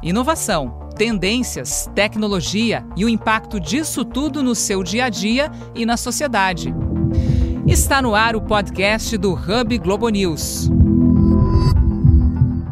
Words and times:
Inovação, 0.00 0.88
tendências, 0.96 1.90
tecnologia 1.92 2.86
e 2.96 3.04
o 3.04 3.08
impacto 3.08 3.58
disso 3.58 4.04
tudo 4.04 4.44
no 4.44 4.54
seu 4.54 4.84
dia 4.84 5.06
a 5.06 5.08
dia 5.08 5.50
e 5.74 5.84
na 5.84 5.96
sociedade. 5.96 6.72
Está 7.66 8.00
no 8.00 8.14
ar 8.14 8.36
o 8.36 8.40
podcast 8.40 9.18
do 9.18 9.32
Hub 9.32 9.76
Globo 9.78 10.08
News. 10.08 10.70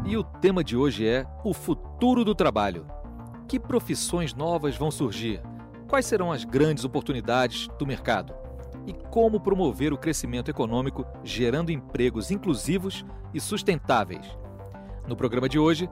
E 0.06 0.16
o 0.16 0.22
tema 0.22 0.62
de 0.62 0.76
hoje 0.76 1.04
é 1.04 1.26
o 1.42 1.52
futuro 1.52 2.24
do 2.24 2.32
trabalho. 2.32 2.86
Que 3.48 3.58
profissões 3.58 4.32
novas 4.32 4.76
vão 4.76 4.92
surgir? 4.92 5.42
Quais 5.88 6.06
serão 6.06 6.30
as 6.30 6.44
grandes 6.44 6.84
oportunidades 6.84 7.66
do 7.76 7.84
mercado? 7.84 8.32
E 8.86 8.92
como 9.10 9.40
promover 9.40 9.92
o 9.92 9.98
crescimento 9.98 10.48
econômico 10.48 11.04
gerando 11.24 11.72
empregos 11.72 12.30
inclusivos 12.30 13.04
e 13.34 13.40
sustentáveis? 13.40 14.24
No 15.08 15.16
programa 15.16 15.48
de 15.48 15.58
hoje, 15.58 15.90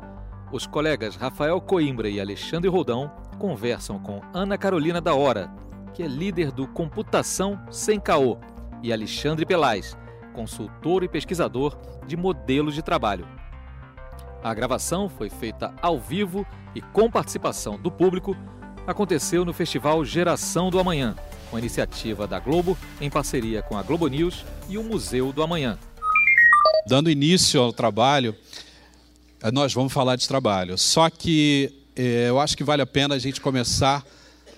os 0.54 0.68
colegas 0.68 1.16
Rafael 1.16 1.60
Coimbra 1.60 2.08
e 2.08 2.20
Alexandre 2.20 2.70
Roldão 2.70 3.10
conversam 3.40 3.98
com 3.98 4.20
Ana 4.32 4.56
Carolina 4.56 5.00
da 5.00 5.12
Hora, 5.12 5.52
que 5.92 6.00
é 6.00 6.06
líder 6.06 6.52
do 6.52 6.68
Computação 6.68 7.60
Sem 7.72 7.98
Caô, 7.98 8.38
e 8.80 8.92
Alexandre 8.92 9.44
Pelais, 9.44 9.96
consultor 10.32 11.02
e 11.02 11.08
pesquisador 11.08 11.76
de 12.06 12.16
modelos 12.16 12.72
de 12.72 12.82
trabalho. 12.82 13.26
A 14.44 14.54
gravação 14.54 15.08
foi 15.08 15.28
feita 15.28 15.74
ao 15.82 15.98
vivo 15.98 16.46
e 16.72 16.80
com 16.80 17.10
participação 17.10 17.76
do 17.76 17.90
público. 17.90 18.36
Aconteceu 18.86 19.44
no 19.44 19.52
Festival 19.52 20.04
Geração 20.04 20.70
do 20.70 20.78
Amanhã, 20.78 21.16
uma 21.50 21.58
iniciativa 21.58 22.28
da 22.28 22.38
Globo 22.38 22.78
em 23.00 23.10
parceria 23.10 23.60
com 23.60 23.76
a 23.76 23.82
Globo 23.82 24.06
News 24.06 24.44
e 24.68 24.78
o 24.78 24.84
Museu 24.84 25.32
do 25.32 25.42
Amanhã. 25.42 25.76
Dando 26.86 27.10
início 27.10 27.60
ao 27.60 27.72
trabalho, 27.72 28.36
nós 29.52 29.72
vamos 29.72 29.92
falar 29.92 30.16
de 30.16 30.26
trabalho. 30.26 30.78
Só 30.78 31.08
que 31.10 31.72
eh, 31.96 32.28
eu 32.28 32.40
acho 32.40 32.56
que 32.56 32.64
vale 32.64 32.82
a 32.82 32.86
pena 32.86 33.14
a 33.14 33.18
gente 33.18 33.40
começar 33.40 34.04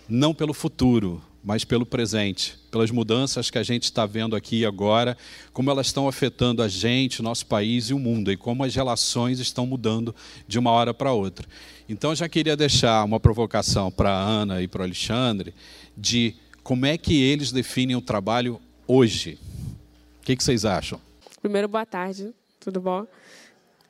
não 0.09 0.35
pelo 0.35 0.55
futuro, 0.55 1.23
mas 1.43 1.65
pelo 1.65 1.87
presente, 1.87 2.59
pelas 2.71 2.91
mudanças 2.91 3.51
que 3.51 3.59
a 3.59 3.63
gente 3.63 3.85
está 3.85 4.05
vendo 4.05 4.35
aqui 4.35 4.65
agora, 4.65 5.17
como 5.53 5.71
elas 5.71 5.87
estão 5.87 6.09
afetando 6.09 6.63
a 6.63 6.69
gente, 6.69 7.23
nosso 7.23 7.47
país 7.47 7.91
e 7.91 7.95
o 7.95 7.99
mundo, 7.99 8.33
e 8.33 8.37
como 8.37 8.65
as 8.65 8.75
relações 8.75 9.39
estão 9.39 9.65
mudando 9.65 10.15
de 10.49 10.59
uma 10.59 10.71
hora 10.73 10.93
para 10.93 11.13
outra. 11.13 11.47
Então, 11.89 12.11
eu 12.11 12.17
já 12.17 12.29
queria 12.29 12.57
deixar 12.57 13.05
uma 13.05 13.21
provocação 13.21 13.93
para 13.93 14.11
a 14.11 14.21
Ana 14.21 14.61
e 14.61 14.67
para 14.67 14.81
o 14.81 14.85
Alexandre 14.85 15.55
de 15.97 16.35
como 16.65 16.85
é 16.85 16.99
que 16.99 17.23
eles 17.23 17.53
definem 17.53 17.95
o 17.95 18.01
trabalho 18.01 18.61
hoje. 18.87 19.39
O 20.21 20.25
que, 20.25 20.35
que 20.35 20.43
vocês 20.43 20.65
acham? 20.65 21.01
Primeiro, 21.41 21.69
boa 21.69 21.87
tarde, 21.87 22.35
tudo 22.59 22.81
bom? 22.81 23.07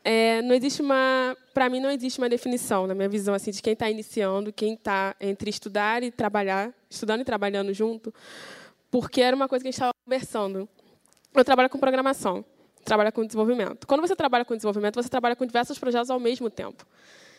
É, 0.09 0.41
não 0.43 0.55
existe 0.55 0.81
uma, 0.81 1.37
para 1.53 1.69
mim 1.69 1.81
não 1.81 1.91
existe 1.91 2.21
uma 2.21 2.29
definição 2.29 2.87
na 2.87 2.95
minha 2.95 3.09
visão 3.09 3.35
assim 3.35 3.51
de 3.51 3.61
quem 3.61 3.73
está 3.73 3.91
iniciando, 3.91 4.53
quem 4.53 4.75
está 4.75 5.17
entre 5.21 5.51
estudar 5.51 6.01
e 6.05 6.13
trabalhar, 6.13 6.73
estudando 6.89 7.23
e 7.23 7.25
trabalhando 7.25 7.75
junto, 7.75 8.15
porque 8.89 9.21
era 9.21 9.35
uma 9.35 9.49
coisa 9.49 9.65
que 9.65 9.69
a 9.69 9.71
gente 9.73 9.79
estava 9.79 9.93
conversando. 10.05 10.69
Eu 11.35 11.45
trabalho 11.45 11.69
com 11.69 11.77
programação, 11.81 12.45
trabalho 12.85 13.13
com 13.13 13.27
desenvolvimento. 13.27 13.85
Quando 13.85 14.01
você 14.01 14.15
trabalha 14.15 14.45
com 14.45 14.55
desenvolvimento, 14.55 14.95
você 14.95 15.09
trabalha 15.09 15.35
com 15.35 15.45
diversos 15.45 15.77
projetos 15.77 16.09
ao 16.09 16.21
mesmo 16.21 16.49
tempo. 16.49 16.87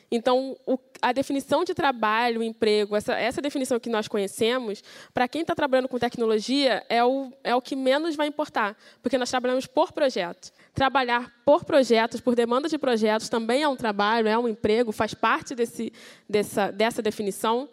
Então, 0.09 0.55
o, 0.65 0.79
a 1.01 1.11
definição 1.11 1.65
de 1.65 1.73
trabalho, 1.73 2.41
emprego, 2.41 2.95
essa, 2.95 3.13
essa 3.13 3.41
definição 3.41 3.79
que 3.79 3.89
nós 3.89 4.07
conhecemos, 4.07 4.81
para 5.13 5.27
quem 5.27 5.41
está 5.41 5.53
trabalhando 5.53 5.89
com 5.89 5.99
tecnologia, 5.99 6.85
é 6.87 7.03
o, 7.03 7.31
é 7.43 7.53
o 7.53 7.61
que 7.61 7.75
menos 7.75 8.15
vai 8.15 8.27
importar, 8.27 8.77
porque 9.01 9.17
nós 9.17 9.29
trabalhamos 9.29 9.67
por 9.67 9.91
projeto. 9.91 10.51
Trabalhar 10.73 11.33
por 11.45 11.65
projetos, 11.65 12.21
por 12.21 12.35
demanda 12.35 12.69
de 12.69 12.77
projetos, 12.77 13.27
também 13.27 13.63
é 13.63 13.67
um 13.67 13.75
trabalho, 13.75 14.29
é 14.29 14.37
um 14.37 14.47
emprego, 14.47 14.93
faz 14.93 15.13
parte 15.13 15.53
desse, 15.53 15.91
dessa, 16.29 16.71
dessa 16.71 17.01
definição. 17.01 17.67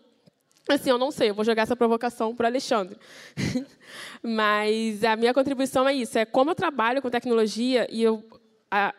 Assim, 0.69 0.91
eu 0.91 0.99
não 0.99 1.13
sei, 1.13 1.31
eu 1.31 1.35
vou 1.35 1.45
jogar 1.45 1.63
essa 1.63 1.77
provocação 1.77 2.35
para 2.35 2.45
o 2.45 2.47
Alexandre. 2.49 2.97
Mas 4.23 5.05
a 5.05 5.15
minha 5.15 5.33
contribuição 5.33 5.87
é 5.89 5.95
isso, 5.95 6.19
é 6.19 6.25
como 6.25 6.51
eu 6.51 6.55
trabalho 6.55 7.01
com 7.01 7.11
tecnologia 7.11 7.87
e 7.91 8.03
eu 8.03 8.25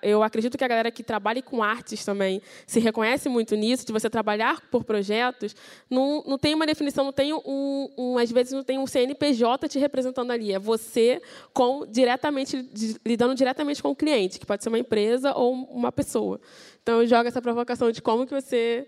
eu 0.02 0.24
acredito 0.24 0.58
que 0.58 0.64
a 0.64 0.68
galera 0.68 0.92
que 0.92 1.04
trabalha 1.04 1.42
com 1.42 1.62
artes 1.62 2.04
também 2.04 2.42
se 2.66 2.80
reconhece 2.80 3.28
muito 3.30 3.56
nisso, 3.56 3.86
de 3.86 3.92
você 3.92 4.10
trabalhar 4.10 4.62
por 4.70 4.84
projetos, 4.84 5.56
não, 5.90 6.24
não 6.26 6.38
tem 6.38 6.54
uma 6.54 6.66
definição, 6.66 7.06
não 7.06 7.14
tem 7.14 7.34
um, 7.34 7.90
um, 7.98 8.18
às 8.18 8.32
vezes 8.32 8.54
não 8.54 8.64
tem 8.64 8.78
um 8.78 8.88
CNPJ 8.88 9.68
te 9.68 9.80
representando 9.80 10.32
ali, 10.32 10.54
é 10.54 10.60
você 10.60 11.22
com 11.54 11.86
diretamente 11.86 12.70
lidando 13.06 13.36
diretamente 13.36 13.82
com 13.82 13.90
o 13.90 13.96
cliente, 13.96 14.40
que 14.40 14.46
pode 14.46 14.64
ser 14.64 14.70
uma 14.70 14.80
empresa 14.80 15.34
ou 15.34 15.54
uma 15.54 15.92
pessoa. 15.92 16.40
Então 16.82 17.02
eu 17.02 17.08
jogo 17.08 17.28
essa 17.28 17.42
provocação 17.42 17.92
de 17.92 18.02
como 18.02 18.26
que 18.26 18.34
você 18.34 18.88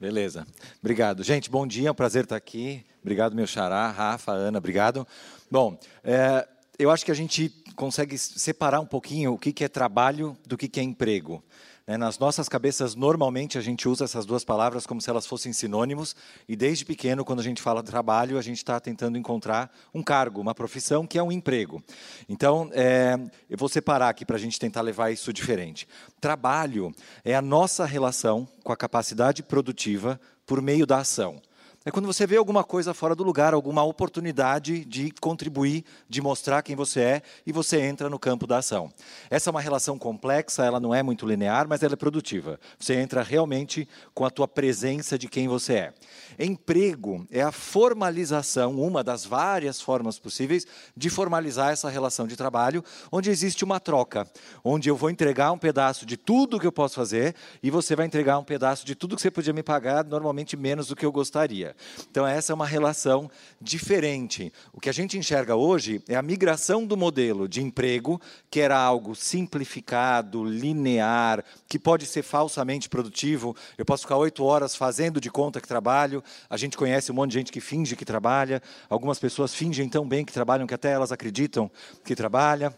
Beleza. 0.00 0.46
Obrigado. 0.80 1.22
Gente, 1.22 1.48
bom 1.48 1.66
dia, 1.66 1.88
é 1.88 1.90
um 1.90 1.94
prazer 1.94 2.24
estar 2.24 2.36
aqui. 2.36 2.84
Obrigado, 3.00 3.34
meu 3.34 3.46
xará, 3.46 3.90
Rafa, 3.90 4.32
Ana, 4.32 4.58
obrigado. 4.58 5.06
Bom, 5.50 5.78
é, 6.02 6.46
eu 6.78 6.90
acho 6.90 7.04
que 7.04 7.10
a 7.10 7.14
gente 7.14 7.54
consegue 7.74 8.16
separar 8.16 8.80
um 8.80 8.86
pouquinho 8.86 9.34
o 9.34 9.38
que 9.38 9.64
é 9.64 9.68
trabalho 9.68 10.36
do 10.46 10.56
que 10.56 10.80
é 10.80 10.82
emprego. 10.82 11.42
Né? 11.86 11.96
Nas 11.96 12.18
nossas 12.18 12.48
cabeças, 12.48 12.94
normalmente, 12.94 13.58
a 13.58 13.60
gente 13.60 13.88
usa 13.88 14.04
essas 14.04 14.24
duas 14.24 14.44
palavras 14.44 14.86
como 14.86 15.00
se 15.00 15.10
elas 15.10 15.26
fossem 15.26 15.52
sinônimos, 15.52 16.16
e 16.48 16.56
desde 16.56 16.84
pequeno, 16.84 17.24
quando 17.24 17.40
a 17.40 17.42
gente 17.42 17.60
fala 17.60 17.82
trabalho, 17.82 18.38
a 18.38 18.42
gente 18.42 18.58
está 18.58 18.80
tentando 18.80 19.18
encontrar 19.18 19.70
um 19.92 20.02
cargo, 20.02 20.40
uma 20.40 20.54
profissão, 20.54 21.06
que 21.06 21.18
é 21.18 21.22
um 21.22 21.32
emprego. 21.32 21.82
Então, 22.28 22.70
é, 22.72 23.18
eu 23.48 23.58
vou 23.58 23.68
separar 23.68 24.08
aqui 24.08 24.24
para 24.24 24.36
a 24.36 24.40
gente 24.40 24.58
tentar 24.58 24.80
levar 24.80 25.10
isso 25.10 25.32
diferente. 25.32 25.86
Trabalho 26.20 26.94
é 27.24 27.34
a 27.34 27.42
nossa 27.42 27.84
relação 27.84 28.48
com 28.62 28.72
a 28.72 28.76
capacidade 28.76 29.42
produtiva 29.42 30.20
por 30.46 30.62
meio 30.62 30.86
da 30.86 30.98
ação. 30.98 31.40
É 31.86 31.90
quando 31.90 32.06
você 32.06 32.26
vê 32.26 32.38
alguma 32.38 32.64
coisa 32.64 32.94
fora 32.94 33.14
do 33.14 33.22
lugar, 33.22 33.52
alguma 33.52 33.82
oportunidade 33.82 34.86
de 34.86 35.10
contribuir, 35.20 35.84
de 36.08 36.22
mostrar 36.22 36.62
quem 36.62 36.74
você 36.74 37.00
é, 37.00 37.22
e 37.46 37.52
você 37.52 37.78
entra 37.78 38.08
no 38.08 38.18
campo 38.18 38.46
da 38.46 38.56
ação. 38.56 38.90
Essa 39.28 39.50
é 39.50 39.52
uma 39.52 39.60
relação 39.60 39.98
complexa, 39.98 40.64
ela 40.64 40.80
não 40.80 40.94
é 40.94 41.02
muito 41.02 41.26
linear, 41.26 41.68
mas 41.68 41.82
ela 41.82 41.92
é 41.92 41.96
produtiva. 41.96 42.58
Você 42.78 42.94
entra 42.94 43.22
realmente 43.22 43.86
com 44.14 44.24
a 44.24 44.30
tua 44.30 44.48
presença 44.48 45.18
de 45.18 45.28
quem 45.28 45.46
você 45.46 45.74
é. 45.74 45.94
Emprego 46.38 47.26
é 47.30 47.42
a 47.42 47.52
formalização, 47.52 48.80
uma 48.80 49.04
das 49.04 49.26
várias 49.26 49.78
formas 49.78 50.18
possíveis 50.18 50.66
de 50.96 51.10
formalizar 51.10 51.70
essa 51.70 51.90
relação 51.90 52.26
de 52.26 52.34
trabalho, 52.34 52.82
onde 53.12 53.28
existe 53.28 53.62
uma 53.62 53.78
troca, 53.78 54.26
onde 54.64 54.88
eu 54.88 54.96
vou 54.96 55.10
entregar 55.10 55.52
um 55.52 55.58
pedaço 55.58 56.06
de 56.06 56.16
tudo 56.16 56.58
que 56.58 56.66
eu 56.66 56.72
posso 56.72 56.94
fazer 56.94 57.34
e 57.62 57.70
você 57.70 57.94
vai 57.94 58.06
entregar 58.06 58.38
um 58.38 58.44
pedaço 58.44 58.86
de 58.86 58.94
tudo 58.94 59.16
que 59.16 59.20
você 59.20 59.30
podia 59.30 59.52
me 59.52 59.62
pagar, 59.62 60.02
normalmente 60.02 60.56
menos 60.56 60.86
do 60.86 60.96
que 60.96 61.04
eu 61.04 61.12
gostaria. 61.12 61.73
Então, 62.10 62.26
essa 62.26 62.52
é 62.52 62.54
uma 62.54 62.66
relação 62.66 63.30
diferente. 63.60 64.52
O 64.72 64.80
que 64.80 64.88
a 64.88 64.92
gente 64.92 65.18
enxerga 65.18 65.56
hoje 65.56 66.02
é 66.08 66.16
a 66.16 66.22
migração 66.22 66.84
do 66.86 66.96
modelo 66.96 67.48
de 67.48 67.62
emprego, 67.62 68.20
que 68.50 68.60
era 68.60 68.78
algo 68.78 69.14
simplificado, 69.14 70.44
linear, 70.44 71.44
que 71.68 71.78
pode 71.78 72.06
ser 72.06 72.22
falsamente 72.22 72.88
produtivo. 72.88 73.56
Eu 73.76 73.84
posso 73.84 74.02
ficar 74.02 74.16
oito 74.16 74.44
horas 74.44 74.76
fazendo 74.76 75.20
de 75.20 75.30
conta 75.30 75.60
que 75.60 75.68
trabalho. 75.68 76.22
A 76.48 76.56
gente 76.56 76.76
conhece 76.76 77.10
um 77.10 77.14
monte 77.14 77.32
de 77.32 77.38
gente 77.38 77.52
que 77.52 77.60
finge 77.60 77.96
que 77.96 78.04
trabalha. 78.04 78.62
Algumas 78.88 79.18
pessoas 79.18 79.54
fingem 79.54 79.88
tão 79.88 80.06
bem 80.06 80.24
que 80.24 80.32
trabalham 80.32 80.66
que 80.66 80.74
até 80.74 80.90
elas 80.90 81.12
acreditam 81.12 81.70
que 82.04 82.14
trabalha. 82.14 82.74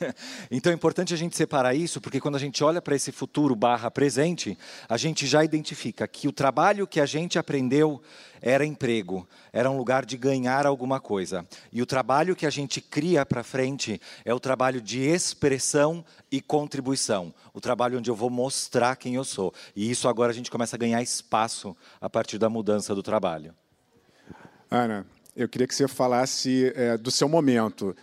Então 0.50 0.72
é 0.72 0.74
importante 0.74 1.14
a 1.14 1.16
gente 1.16 1.36
separar 1.36 1.74
isso, 1.74 2.00
porque 2.00 2.20
quando 2.20 2.36
a 2.36 2.38
gente 2.38 2.62
olha 2.64 2.80
para 2.80 2.96
esse 2.96 3.12
futuro 3.12 3.54
barra 3.54 3.90
presente, 3.90 4.58
a 4.88 4.96
gente 4.96 5.26
já 5.26 5.44
identifica 5.44 6.06
que 6.08 6.28
o 6.28 6.32
trabalho 6.32 6.86
que 6.86 7.00
a 7.00 7.06
gente 7.06 7.38
aprendeu 7.38 8.02
era 8.42 8.64
emprego, 8.64 9.28
era 9.52 9.70
um 9.70 9.76
lugar 9.76 10.04
de 10.06 10.16
ganhar 10.16 10.66
alguma 10.66 10.98
coisa. 10.98 11.46
E 11.70 11.82
o 11.82 11.86
trabalho 11.86 12.34
que 12.34 12.46
a 12.46 12.50
gente 12.50 12.80
cria 12.80 13.24
para 13.26 13.42
frente 13.42 14.00
é 14.24 14.32
o 14.32 14.40
trabalho 14.40 14.80
de 14.80 15.00
expressão 15.00 16.04
e 16.32 16.40
contribuição, 16.40 17.34
o 17.52 17.60
trabalho 17.60 17.98
onde 17.98 18.10
eu 18.10 18.14
vou 18.14 18.30
mostrar 18.30 18.96
quem 18.96 19.14
eu 19.14 19.24
sou. 19.24 19.52
E 19.76 19.90
isso 19.90 20.08
agora 20.08 20.32
a 20.32 20.34
gente 20.34 20.50
começa 20.50 20.76
a 20.76 20.78
ganhar 20.78 21.02
espaço 21.02 21.76
a 22.00 22.08
partir 22.08 22.38
da 22.38 22.48
mudança 22.48 22.94
do 22.94 23.02
trabalho. 23.02 23.54
Ana, 24.70 25.06
eu 25.36 25.48
queria 25.48 25.66
que 25.66 25.74
você 25.74 25.86
falasse 25.86 26.72
é, 26.74 26.96
do 26.96 27.10
seu 27.10 27.28
momento 27.28 27.94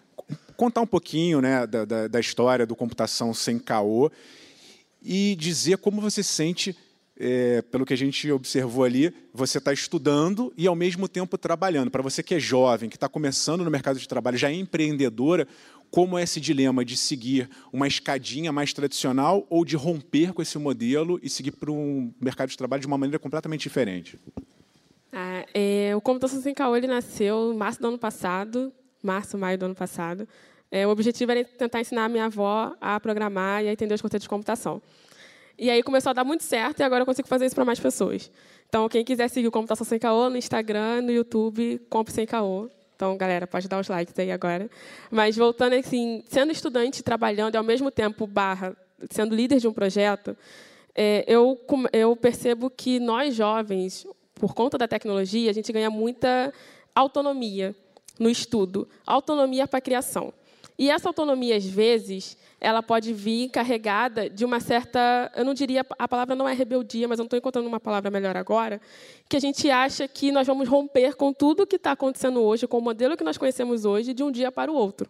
contar 0.58 0.82
um 0.82 0.88
pouquinho 0.88 1.40
né, 1.40 1.66
da, 1.68 1.86
da, 1.86 2.08
da 2.08 2.20
história 2.20 2.66
do 2.66 2.76
computação 2.76 3.34
sem 3.34 3.60
caô 3.60 4.12
e 5.02 5.36
dizer 5.36 5.78
como 5.78 6.02
você 6.02 6.24
se 6.24 6.34
sente, 6.34 6.76
é, 7.16 7.62
pelo 7.62 7.86
que 7.86 7.94
a 7.94 7.98
gente 7.98 8.30
observou 8.32 8.84
ali, 8.84 9.14
você 9.34 9.60
está 9.60 9.72
estudando 9.72 10.52
e 10.58 10.68
ao 10.68 10.76
mesmo 10.76 11.08
tempo 11.08 11.38
trabalhando. 11.38 11.92
Para 11.92 12.02
você 12.02 12.22
que 12.22 12.36
é 12.36 12.40
jovem, 12.40 12.90
que 12.90 12.98
está 12.98 13.08
começando 13.08 13.64
no 13.64 13.72
mercado 13.72 14.00
de 14.00 14.08
trabalho, 14.08 14.38
já 14.38 14.50
é 14.50 14.56
empreendedora, 14.56 15.48
como 15.90 16.18
é 16.18 16.24
esse 16.24 16.42
dilema 16.42 16.84
de 16.84 16.98
seguir 16.98 17.50
uma 17.72 17.88
escadinha 17.88 18.52
mais 18.52 18.74
tradicional 18.74 19.46
ou 19.50 19.64
de 19.64 19.76
romper 19.76 20.34
com 20.34 20.42
esse 20.42 20.58
modelo 20.58 21.20
e 21.24 21.30
seguir 21.30 21.52
para 21.52 21.72
um 21.72 22.12
mercado 22.20 22.50
de 22.50 22.58
trabalho 22.58 22.82
de 22.82 22.88
uma 22.88 22.98
maneira 22.98 23.20
completamente 23.20 23.62
diferente? 23.62 24.20
Ah, 25.14 25.46
é, 25.54 25.96
o 25.96 26.02
Computação 26.02 26.42
Sem 26.42 26.54
Caô 26.54 26.76
ele 26.76 26.88
nasceu 26.88 27.54
em 27.54 27.58
março 27.58 27.80
do 27.80 27.88
ano 27.88 27.98
passado, 27.98 28.74
março, 29.08 29.38
maio 29.38 29.58
do 29.58 29.66
ano 29.66 29.76
passado. 29.76 30.28
É, 30.70 30.86
o 30.86 30.90
objetivo 30.90 31.32
era 31.32 31.44
tentar 31.44 31.80
ensinar 31.80 32.06
a 32.06 32.10
minha 32.10 32.26
avó 32.26 32.76
a 32.82 33.00
programar 33.00 33.64
e 33.64 33.70
a 33.70 33.72
entender 33.72 33.96
os 33.96 34.02
conceitos 34.02 34.24
de 34.24 34.30
computação. 34.30 34.82
E 35.58 35.70
aí 35.70 35.82
começou 35.82 36.12
a 36.12 36.14
dar 36.14 36.24
muito 36.24 36.44
certo 36.44 36.82
e 36.82 36.84
agora 36.84 37.02
eu 37.02 37.06
consigo 37.06 37.28
fazer 37.28 37.46
isso 37.46 37.56
para 37.56 37.66
mais 37.66 37.80
pessoas. 37.80 38.30
Então, 38.70 38.88
quem 38.90 39.04
quiser 39.04 39.30
seguir 39.30 39.48
o 39.48 39.52
Computação 39.52 39.86
Sem 39.86 39.98
Caô 39.98 40.30
no 40.30 40.38
Instagram, 40.38 41.02
no 41.02 41.12
YouTube, 41.12 41.80
Comp 41.90 42.10
Sem 42.10 42.26
Caô. 42.26 42.70
Então, 42.96 43.16
galera, 43.16 43.48
pode 43.48 43.68
dar 43.68 43.80
os 43.80 43.88
likes 43.88 44.18
aí 44.20 44.32
agora. 44.32 44.70
Mas 45.10 45.38
voltando 45.38 45.74
assim, 45.74 46.24
sendo 46.28 46.52
estudante, 46.52 47.02
trabalhando 47.02 47.56
e 47.56 47.58
ao 47.58 47.64
mesmo 47.64 47.90
tempo 47.90 48.28
barra 48.28 48.76
sendo 49.10 49.34
líder 49.34 49.60
de 49.60 49.68
um 49.68 49.74
projeto, 49.74 50.36
é, 50.94 51.24
eu, 51.28 51.58
eu 51.94 52.16
percebo 52.16 52.70
que 52.70 53.00
nós 53.00 53.36
jovens, 53.36 54.06
por 54.36 54.54
conta 54.54 54.78
da 54.78 54.88
tecnologia, 54.88 55.50
a 55.50 55.54
gente 55.54 55.72
ganha 55.72 55.90
muita 55.90 56.52
autonomia 56.94 57.76
no 58.20 58.30
estudo, 58.30 58.88
autonomia 59.06 59.68
para 59.68 59.80
a 59.80 59.82
criação. 59.82 60.34
E 60.78 60.92
essa 60.92 61.10
autonomia, 61.10 61.56
às 61.56 61.66
vezes, 61.66 62.38
ela 62.62 62.84
pode 62.84 63.12
vir 63.12 63.50
carregada 63.50 64.30
de 64.30 64.46
uma 64.46 64.60
certa, 64.60 65.32
eu 65.36 65.44
não 65.44 65.54
diria, 65.54 65.86
a 65.98 66.08
palavra 66.08 66.36
não 66.36 66.48
é 66.48 66.54
rebeldia, 66.54 67.08
mas 67.08 67.18
eu 67.18 67.24
não 67.24 67.28
estou 67.28 67.38
encontrando 67.38 67.68
uma 67.68 67.80
palavra 67.80 68.12
melhor 68.12 68.38
agora, 68.38 68.80
que 69.28 69.38
a 69.38 69.40
gente 69.40 69.70
acha 69.72 70.08
que 70.08 70.32
nós 70.32 70.46
vamos 70.46 70.68
romper 70.68 71.16
com 71.16 71.34
tudo 71.34 71.66
que 71.66 71.78
está 71.78 71.92
acontecendo 71.94 72.42
hoje, 72.42 72.68
com 72.68 72.78
o 72.78 72.82
modelo 72.82 73.18
que 73.18 73.24
nós 73.24 73.38
conhecemos 73.38 73.86
hoje, 73.86 74.14
de 74.14 74.24
um 74.24 74.32
dia 74.32 74.52
para 74.52 74.72
o 74.72 74.76
outro. 74.76 75.10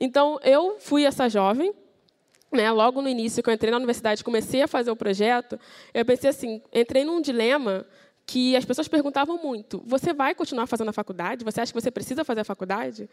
Então, 0.00 0.38
eu 0.42 0.76
fui 0.78 1.04
essa 1.04 1.28
jovem, 1.28 1.72
né, 2.50 2.70
logo 2.70 3.00
no 3.00 3.08
início, 3.08 3.42
que 3.42 3.48
eu 3.48 3.54
entrei 3.54 3.70
na 3.70 3.76
universidade, 3.76 4.24
comecei 4.24 4.62
a 4.62 4.68
fazer 4.68 4.90
o 4.90 4.96
projeto, 4.96 5.60
eu 5.92 6.04
pensei 6.04 6.30
assim, 6.30 6.62
entrei 6.72 7.04
num 7.04 7.20
dilema 7.20 7.86
que 8.32 8.56
as 8.56 8.64
pessoas 8.64 8.88
perguntavam 8.88 9.36
muito: 9.36 9.82
você 9.84 10.14
vai 10.14 10.34
continuar 10.34 10.66
fazendo 10.66 10.88
a 10.88 10.92
faculdade? 10.92 11.44
Você 11.44 11.60
acha 11.60 11.70
que 11.70 11.78
você 11.78 11.90
precisa 11.90 12.24
fazer 12.24 12.40
a 12.40 12.44
faculdade? 12.44 13.10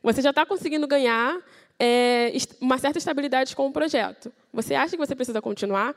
Você 0.00 0.22
já 0.22 0.30
está 0.30 0.46
conseguindo 0.46 0.86
ganhar 0.86 1.40
é, 1.76 2.32
uma 2.60 2.78
certa 2.78 2.96
estabilidade 2.96 3.56
com 3.56 3.66
o 3.66 3.72
projeto. 3.72 4.32
Você 4.52 4.76
acha 4.76 4.92
que 4.92 5.04
você 5.04 5.16
precisa 5.16 5.42
continuar? 5.42 5.96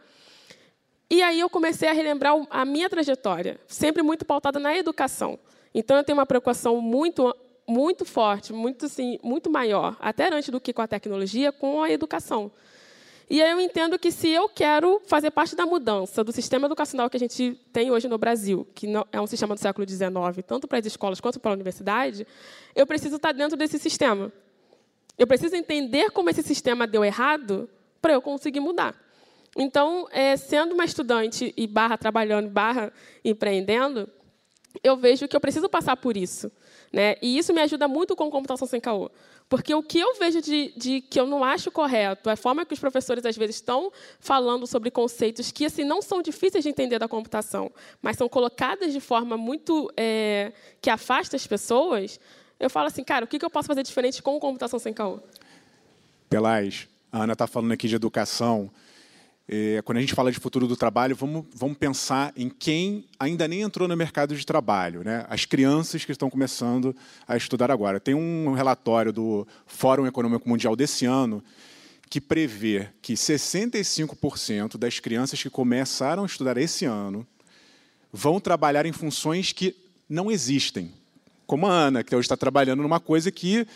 E 1.08 1.22
aí 1.22 1.40
eu 1.40 1.52
comecei 1.52 1.88
a 1.88 1.94
relembrar 1.94 2.34
a 2.50 2.66
minha 2.66 2.90
trajetória, 2.90 3.60
sempre 3.68 4.02
muito 4.02 4.26
pautada 4.26 4.60
na 4.60 4.76
educação. 4.76 5.38
Então 5.72 5.96
eu 5.96 6.04
tenho 6.04 6.18
uma 6.18 6.26
preocupação 6.26 6.82
muito 6.82 7.36
muito 7.66 8.04
forte, 8.04 8.52
muito 8.52 8.88
assim, 8.88 9.18
muito 9.24 9.50
maior, 9.50 9.96
até 10.02 10.34
antes 10.34 10.50
do 10.50 10.60
que 10.60 10.74
com 10.74 10.82
a 10.82 10.88
tecnologia, 10.88 11.52
com 11.52 11.82
a 11.82 11.90
educação. 11.92 12.52
E 13.30 13.42
aí 13.42 13.52
eu 13.52 13.60
entendo 13.60 13.98
que 13.98 14.12
se 14.12 14.30
eu 14.30 14.50
quero 14.50 15.02
fazer 15.06 15.32
parte 15.32 15.56
da 15.56 15.66
mudança 15.66 16.24
do 16.24 16.32
sistema 16.32 16.66
educacional 16.68 17.10
que 17.10 17.18
a 17.18 17.20
gente 17.20 17.60
tem 17.72 17.90
hoje 17.90 18.08
no 18.08 18.18
Brasil, 18.18 18.68
que 18.76 18.88
é 19.12 19.20
um 19.20 19.28
sistema 19.28 19.56
do 19.56 19.60
século 19.60 19.88
XIX, 19.88 20.46
tanto 20.46 20.68
para 20.68 20.80
as 20.80 20.86
escolas 20.86 21.20
quanto 21.20 21.40
para 21.40 21.52
a 21.52 21.54
universidade, 21.54 22.28
eu 22.76 22.86
preciso 22.86 23.16
estar 23.16 23.32
dentro 23.32 23.58
desse 23.58 23.80
sistema. 23.80 24.32
Eu 25.18 25.28
preciso 25.28 25.56
entender 25.56 26.12
como 26.12 26.30
esse 26.30 26.44
sistema 26.44 26.86
deu 26.86 27.04
errado 27.04 27.70
para 28.02 28.14
eu 28.14 28.22
conseguir 28.22 28.60
mudar. 28.60 28.96
Então, 29.56 30.08
é, 30.12 30.36
sendo 30.36 30.74
uma 30.74 30.84
estudante 30.84 31.54
e 31.56 31.68
barra 31.68 31.98
trabalhando, 31.98 32.50
barra 32.50 32.92
empreendendo, 33.24 34.10
eu 34.84 34.98
vejo 34.98 35.28
que 35.28 35.36
eu 35.36 35.42
preciso 35.42 35.70
passar 35.70 35.96
por 35.96 36.18
isso. 36.18 36.52
Né? 36.92 37.16
E 37.22 37.38
isso 37.38 37.54
me 37.54 37.62
ajuda 37.62 37.88
muito 37.88 38.16
com 38.16 38.30
computação 38.32 38.68
sem 38.68 38.82
caô. 38.82 39.12
Porque 39.50 39.74
o 39.74 39.84
que 39.84 40.00
eu 40.00 40.16
vejo 40.16 40.42
de, 40.42 40.74
de, 40.76 41.02
que 41.02 41.20
eu 41.20 41.28
não 41.28 41.44
acho 41.44 41.70
correto, 41.70 42.30
é 42.30 42.34
a 42.34 42.38
forma 42.38 42.66
que 42.66 42.74
os 42.74 42.80
professores 42.80 43.26
às 43.26 43.38
vezes 43.38 43.58
estão 43.58 43.92
falando 44.20 44.66
sobre 44.66 44.90
conceitos 44.90 45.52
que 45.52 45.66
assim 45.66 45.84
não 45.84 46.02
são 46.02 46.22
difíceis 46.22 46.64
de 46.64 46.70
entender 46.70 46.98
da 46.98 47.08
computação, 47.08 47.72
mas 48.02 48.18
são 48.18 48.28
colocadas 48.28 48.92
de 48.92 49.00
forma 49.00 49.38
muito 49.38 49.92
é, 49.96 50.52
que 50.82 50.90
afasta 50.90 51.36
as 51.36 51.46
pessoas, 51.46 52.20
eu 52.60 52.70
falo 52.70 52.88
assim, 52.88 53.04
cara, 53.04 53.26
o 53.26 53.28
que 53.28 53.44
eu 53.44 53.50
posso 53.50 53.68
fazer 53.68 53.84
diferente 53.84 54.24
com 54.24 54.40
computação 54.40 54.80
sem 54.80 54.94
caô? 54.94 55.20
Pelaz, 56.30 56.88
a 57.12 57.24
Ana 57.24 57.34
está 57.34 57.46
falando 57.46 57.74
aqui 57.74 57.88
de 57.88 57.96
educação. 57.96 58.72
É, 59.48 59.82
quando 59.84 59.98
a 59.98 60.02
gente 60.02 60.14
fala 60.14 60.32
de 60.32 60.40
futuro 60.40 60.68
do 60.68 60.78
trabalho, 60.78 61.16
vamos, 61.16 61.46
vamos 61.54 61.78
pensar 61.78 62.32
em 62.36 62.50
quem 62.50 63.06
ainda 63.20 63.48
nem 63.48 63.62
entrou 63.62 63.88
no 63.88 63.98
mercado 63.98 64.36
de 64.36 64.46
trabalho, 64.46 65.04
né? 65.04 65.26
as 65.30 65.46
crianças 65.46 66.06
que 66.06 66.12
estão 66.12 66.30
começando 66.30 66.96
a 67.28 67.36
estudar 67.36 67.70
agora. 67.70 68.00
Tem 68.00 68.14
um 68.14 68.54
relatório 68.54 69.12
do 69.12 69.46
Fórum 69.66 70.08
Econômico 70.08 70.48
Mundial 70.48 70.76
desse 70.76 71.06
ano 71.06 71.44
que 72.10 72.22
prevê 72.22 72.88
que 73.02 73.14
65% 73.14 74.78
das 74.78 75.00
crianças 75.00 75.42
que 75.42 75.50
começaram 75.50 76.24
a 76.24 76.26
estudar 76.26 76.58
esse 76.58 76.86
ano 76.86 77.28
vão 78.12 78.40
trabalhar 78.40 78.86
em 78.86 78.92
funções 78.92 79.52
que 79.52 79.76
não 80.08 80.32
existem 80.32 80.92
como 81.46 81.68
a 81.68 81.72
Ana, 81.72 82.04
que 82.04 82.16
hoje 82.16 82.26
está 82.26 82.38
trabalhando 82.38 82.82
numa 82.82 83.00
coisa 83.00 83.32
que 83.32 83.68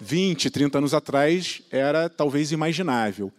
20, 0.00 0.50
30 0.50 0.78
anos 0.78 0.94
atrás 0.94 1.62
era 1.70 2.08
talvez 2.08 2.52
imaginável. 2.52 3.32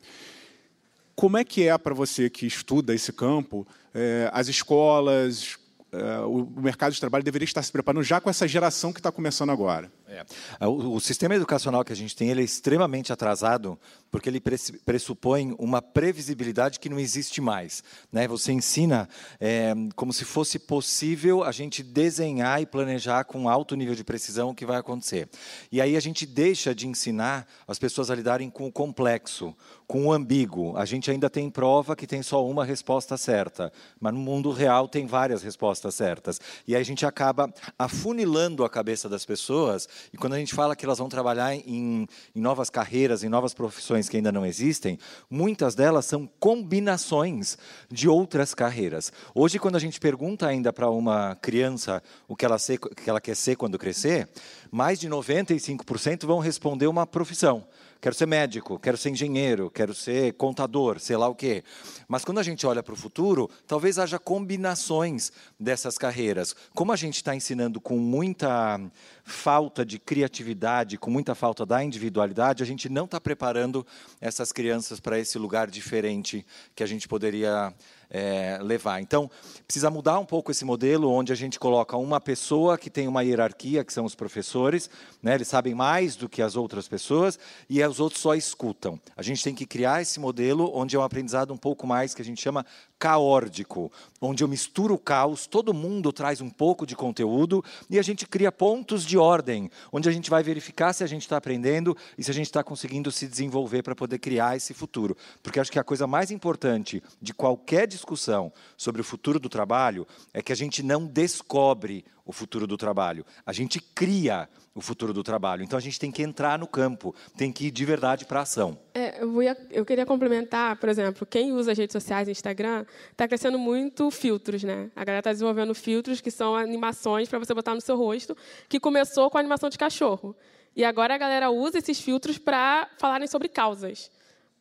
Como 1.16 1.38
é 1.38 1.44
que 1.44 1.68
é 1.68 1.78
para 1.78 1.94
você 1.94 2.30
que 2.30 2.46
estuda 2.46 2.94
esse 2.94 3.14
campo, 3.14 3.66
é, 3.94 4.30
as 4.34 4.50
escolas, 4.50 5.58
é, 5.92 6.20
o 6.20 6.46
mercado 6.58 6.92
de 6.92 7.00
trabalho 7.00 7.24
deveria 7.24 7.46
estar 7.46 7.64
se 7.64 7.72
preparando 7.72 8.04
já 8.04 8.20
com 8.20 8.30
essa 8.30 8.46
geração 8.48 8.92
que 8.92 9.00
está 9.00 9.12
começando 9.12 9.50
agora? 9.50 9.90
É. 10.16 10.68
O, 10.68 10.96
o, 10.96 11.00
sistema 11.02 11.36
educacional 11.36 11.84
que 11.84 11.92
a 11.92 11.96
gente 11.96 12.16
tem 12.16 12.30
ele 12.30 12.42
é 12.42 12.44
extremamente 12.46 13.12
atrasado 13.12 13.78
porque 14.10 14.30
ele 14.30 14.40
pressupõe 14.40 15.54
uma 15.60 15.82
previsibilidade 15.82 16.80
que 16.80 16.88
não 16.88 17.00
existe 17.00 17.42
mais. 17.42 17.84
Né? 18.12 18.28
Você 18.28 18.54
ensina 18.54 19.10
é, 19.42 19.74
como 19.96 20.14
se 20.14 20.24
fosse 20.24 20.58
possível 20.58 21.44
a 21.44 21.52
gente 21.52 21.84
desenhar 21.84 22.62
e 22.62 22.66
planejar 22.66 23.26
com 23.26 23.50
alto 23.50 23.76
nível 23.76 23.94
de 23.94 24.04
precisão 24.06 24.52
o 24.52 24.56
que 24.56 24.66
vai 24.66 24.78
acontecer. 24.78 25.28
E 25.72 25.82
aí 25.82 25.98
a 25.98 26.00
gente 26.00 26.26
deixa 26.26 26.74
de 26.74 26.88
ensinar 26.88 27.46
as 27.68 27.78
pessoas 27.78 28.10
a 28.10 28.16
lidarem 28.16 28.50
com 28.50 28.68
o 28.68 28.72
complexo, 28.72 29.54
com 29.86 30.08
o 30.08 30.14
ambíguo. 30.14 30.78
A 30.78 30.86
gente 30.86 31.12
ainda 31.12 31.30
tem 31.30 31.50
prova 31.50 31.96
que 31.96 32.08
tem 32.08 32.24
só 32.24 32.46
uma 32.46 32.64
resposta 32.64 33.18
certa, 33.18 33.72
mas 34.00 34.14
no 34.14 34.20
mundo 34.20 34.52
real 34.52 34.88
tem 34.88 35.06
várias 35.06 35.44
respostas 35.44 35.96
certas. 35.96 36.40
E 36.68 36.76
aí 36.76 36.82
a 36.82 36.86
gente 36.86 37.06
acaba 37.06 37.54
afunilando 37.78 38.64
a 38.64 38.70
cabeça 38.70 39.10
das 39.10 39.26
pessoas 39.26 39.88
e 40.14 40.18
quando 40.18 40.34
a 40.34 40.40
gente 40.40 40.54
fala 40.54 40.76
que 40.76 40.86
elas 40.86 40.98
vão 40.98 41.10
trabalhar 41.10 41.56
em, 41.56 42.08
em 42.36 42.42
novas 42.42 42.70
carreiras, 42.70 43.24
em 43.24 43.30
novas 43.30 43.54
profissões 43.54 44.10
que 44.10 44.18
ainda 44.18 44.32
não 44.32 44.46
existem, 44.46 44.98
muitas 45.30 45.76
delas 45.76 46.06
são 46.06 46.30
combinações 46.40 47.58
de 47.90 48.08
outras 48.08 48.54
carreiras. 48.54 49.12
Hoje, 49.34 49.60
quando 49.60 49.76
a 49.76 49.80
gente 49.80 50.00
pergunta 50.00 50.48
ainda 50.48 50.72
para 50.72 50.90
uma 50.90 51.36
criança 51.36 52.02
o 52.28 52.36
que 52.36 52.46
ela, 52.46 52.58
ser, 52.58 52.78
que 52.78 53.10
ela 53.10 53.22
quer 53.22 53.36
ser 53.36 53.56
quando 53.56 53.78
crescer, 53.78 54.30
mais 54.72 55.00
de 55.00 55.10
95% 55.10 56.26
vão 56.26 56.40
responder 56.40 56.88
uma 56.88 57.06
profissão 57.06 57.66
quero 58.02 58.16
ser 58.16 58.26
médico, 58.26 58.80
quero 58.80 58.98
ser 58.98 59.10
engenheiro, 59.10 59.70
quero 59.70 59.94
ser 59.94 60.34
contador, 60.34 61.00
sei 61.00 61.18
lá 61.18 61.28
o 61.28 61.36
quê. 61.36 61.64
Mas 62.08 62.24
quando 62.24 62.40
a 62.40 62.44
gente 62.44 62.66
olha 62.68 62.84
para 62.84 62.94
o 62.94 62.98
futuro, 62.98 63.50
talvez 63.68 63.98
haja 63.98 64.20
combinações 64.20 65.32
dessas 65.60 65.98
carreiras. 65.98 66.56
Como 66.74 66.92
a 66.92 66.96
gente 66.96 67.16
está 67.16 67.36
ensinando 67.36 67.82
com 67.82 67.98
muita 67.98 68.80
falta 69.24 69.86
de 69.86 69.98
criatividade, 69.98 70.98
com 70.98 71.10
muita 71.10 71.34
falta 71.34 71.66
da 71.66 71.84
individualidade, 71.84 72.62
a 72.62 72.66
gente 72.66 72.90
não 72.90 73.06
está 73.06 73.20
preparando 73.20 73.86
essas 74.22 74.52
crianças 74.52 75.00
para 75.00 75.20
esse 75.20 75.38
lugar 75.38 75.70
diferente 75.70 76.46
que 76.76 76.84
a 76.84 76.88
gente 76.88 77.08
poderia 77.08 77.74
é, 78.10 78.60
levar. 78.62 79.02
Então, 79.02 79.30
precisa 79.66 79.90
mudar 79.90 80.20
um 80.20 80.26
pouco 80.26 80.52
esse 80.52 80.66
modelo, 80.66 81.10
onde 81.10 81.32
a 81.32 81.36
gente 81.36 81.60
coloca 81.60 81.98
uma 81.98 82.20
pessoa 82.20 82.78
que 82.78 82.90
tem 82.90 83.08
uma 83.08 83.24
hierarquia, 83.24 83.84
que 83.84 83.94
são 83.94 84.06
os 84.06 84.16
professores, 84.16 84.90
né, 85.22 85.36
eles 85.36 85.48
sabem 85.48 85.74
mais 85.74 86.16
do 86.16 86.30
que 86.30 86.42
as 86.42 86.56
outras 86.56 86.88
pessoas, 86.88 87.40
e 87.70 87.84
os 87.84 88.00
outros 88.00 88.22
só 88.22 88.36
escutam. 88.36 89.00
A 89.16 89.22
gente 89.22 89.44
tem 89.44 89.56
que 89.56 89.66
criar 89.66 90.02
esse 90.02 90.20
modelo 90.20 90.72
onde 90.74 90.96
é 90.96 91.00
um 91.00 91.04
aprendizado 91.04 91.54
um 91.54 91.58
pouco 91.58 91.86
mais 91.88 92.14
que 92.14 92.22
a 92.22 92.26
gente 92.26 92.42
chama 92.42 92.66
caórdico, 92.98 93.92
onde 94.22 94.44
eu 94.44 94.48
misturo 94.48 94.96
o 94.96 94.98
caos, 94.98 95.46
todo 95.46 95.74
mundo 95.74 96.14
traz 96.14 96.42
um 96.42 96.50
pouco 96.50 96.86
de 96.86 96.96
conteúdo 96.96 97.64
e 97.90 98.00
a 98.00 98.02
gente 98.02 98.26
cria 98.26 98.52
pontos 98.52 99.06
de 99.06 99.18
ordem, 99.18 99.70
onde 99.92 100.08
a 100.08 100.12
gente 100.12 100.30
vai 100.30 100.42
verificar 100.42 100.94
se 100.94 101.04
a 101.04 101.08
gente 101.08 101.22
está 101.24 101.38
aprendendo 101.38 101.96
e 102.18 102.24
se 102.24 102.32
a 102.32 102.34
gente 102.34 102.48
está 102.48 102.64
conseguindo 102.64 103.12
se 103.12 103.28
desenvolver 103.28 103.84
para 103.84 103.96
poder 103.96 104.20
criar 104.20 104.56
esse 104.56 104.74
futuro. 104.74 105.16
Porque 105.44 105.60
acho 105.60 105.72
que 105.72 105.80
a 105.80 105.84
coisa 105.84 106.08
mais 106.08 106.32
importante 106.32 107.04
de 107.22 107.34
qualquer 107.34 107.88
discussão 107.96 108.52
sobre 108.78 109.02
o 109.02 109.04
futuro 109.04 109.40
do 109.40 109.50
trabalho 109.50 110.08
é 110.34 110.42
que 110.42 110.52
a 110.52 110.56
gente 110.56 110.84
não 110.84 111.06
descobre 111.06 112.06
o 112.26 112.32
futuro 112.32 112.66
do 112.66 112.78
trabalho. 112.78 113.26
A 113.46 113.54
gente 113.54 113.80
cria 113.80 114.50
o 114.74 114.82
futuro 114.82 115.14
do 115.14 115.24
trabalho. 115.24 115.64
Então 115.64 115.78
a 115.78 115.82
gente 115.82 116.00
tem 116.00 116.12
que 116.12 116.22
entrar 116.22 116.60
no 116.60 116.68
campo, 116.68 117.16
tem 117.38 117.52
que 117.52 117.68
ir 117.68 117.72
de 117.72 117.86
verdade 117.86 118.26
para 118.26 118.40
a 118.40 118.44
ação. 118.44 118.78
É, 118.94 119.24
eu, 119.24 119.42
ia, 119.42 119.58
eu, 119.72 119.86
queria 119.86 120.06
complementar, 120.06 120.76
por 120.78 120.90
exemplo, 120.90 121.26
quem 121.26 121.54
usa 121.54 121.74
redes 121.74 121.94
sociais, 121.94 122.28
Instagram, 122.28 122.86
está 123.12 123.28
crescendo 123.28 123.58
muito 123.58 124.12
filtros, 124.12 124.64
né? 124.64 124.92
A 124.96 125.06
galera 125.06 125.20
está 125.20 125.32
desenvolvendo 125.32 125.74
filtros 125.74 126.20
que 126.20 126.32
são 126.32 126.56
animações 126.56 127.30
para 127.30 127.40
você 127.40 127.54
botar 127.54 127.74
no 127.74 127.82
seu 127.82 127.96
rosto, 127.96 128.36
que 128.68 128.80
começou 128.80 129.30
com 129.30 129.38
a 129.38 129.40
animação 129.40 129.70
de 129.70 129.78
cachorro. 129.78 130.36
E 130.76 130.84
agora 130.84 131.16
a 131.16 131.18
galera 131.18 131.50
usa 131.50 131.78
esses 131.78 132.02
filtros 132.02 132.38
para 132.38 132.90
falarem 132.98 133.28
sobre 133.28 133.48
causas 133.48 134.12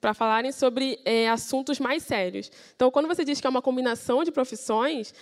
para 0.05 0.13
falarem 0.13 0.53
sobre 0.53 1.01
é, 1.03 1.31
assuntos 1.31 1.81
mais 1.81 2.03
sérios. 2.03 2.53
Então, 2.77 2.91
quando 2.91 3.09
você 3.09 3.25
diz 3.25 3.41
que 3.41 3.47
é 3.47 3.49
uma 3.49 3.63
combinação 3.63 4.23
de 4.23 4.31
profissões, 4.31 5.15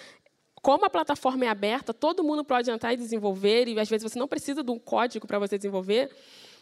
como 0.61 0.85
a 0.85 0.91
plataforma 0.91 1.45
é 1.45 1.49
aberta, 1.49 1.95
todo 1.95 2.25
mundo 2.25 2.45
pode 2.45 2.69
entrar 2.69 2.93
e 2.93 2.97
desenvolver, 2.97 3.69
e 3.69 3.79
às 3.79 3.89
vezes 3.89 4.11
você 4.11 4.19
não 4.19 4.27
precisa 4.27 4.61
de 4.61 4.73
um 4.73 4.81
código 4.81 5.25
para 5.25 5.39
você 5.39 5.57
desenvolver, 5.57 6.11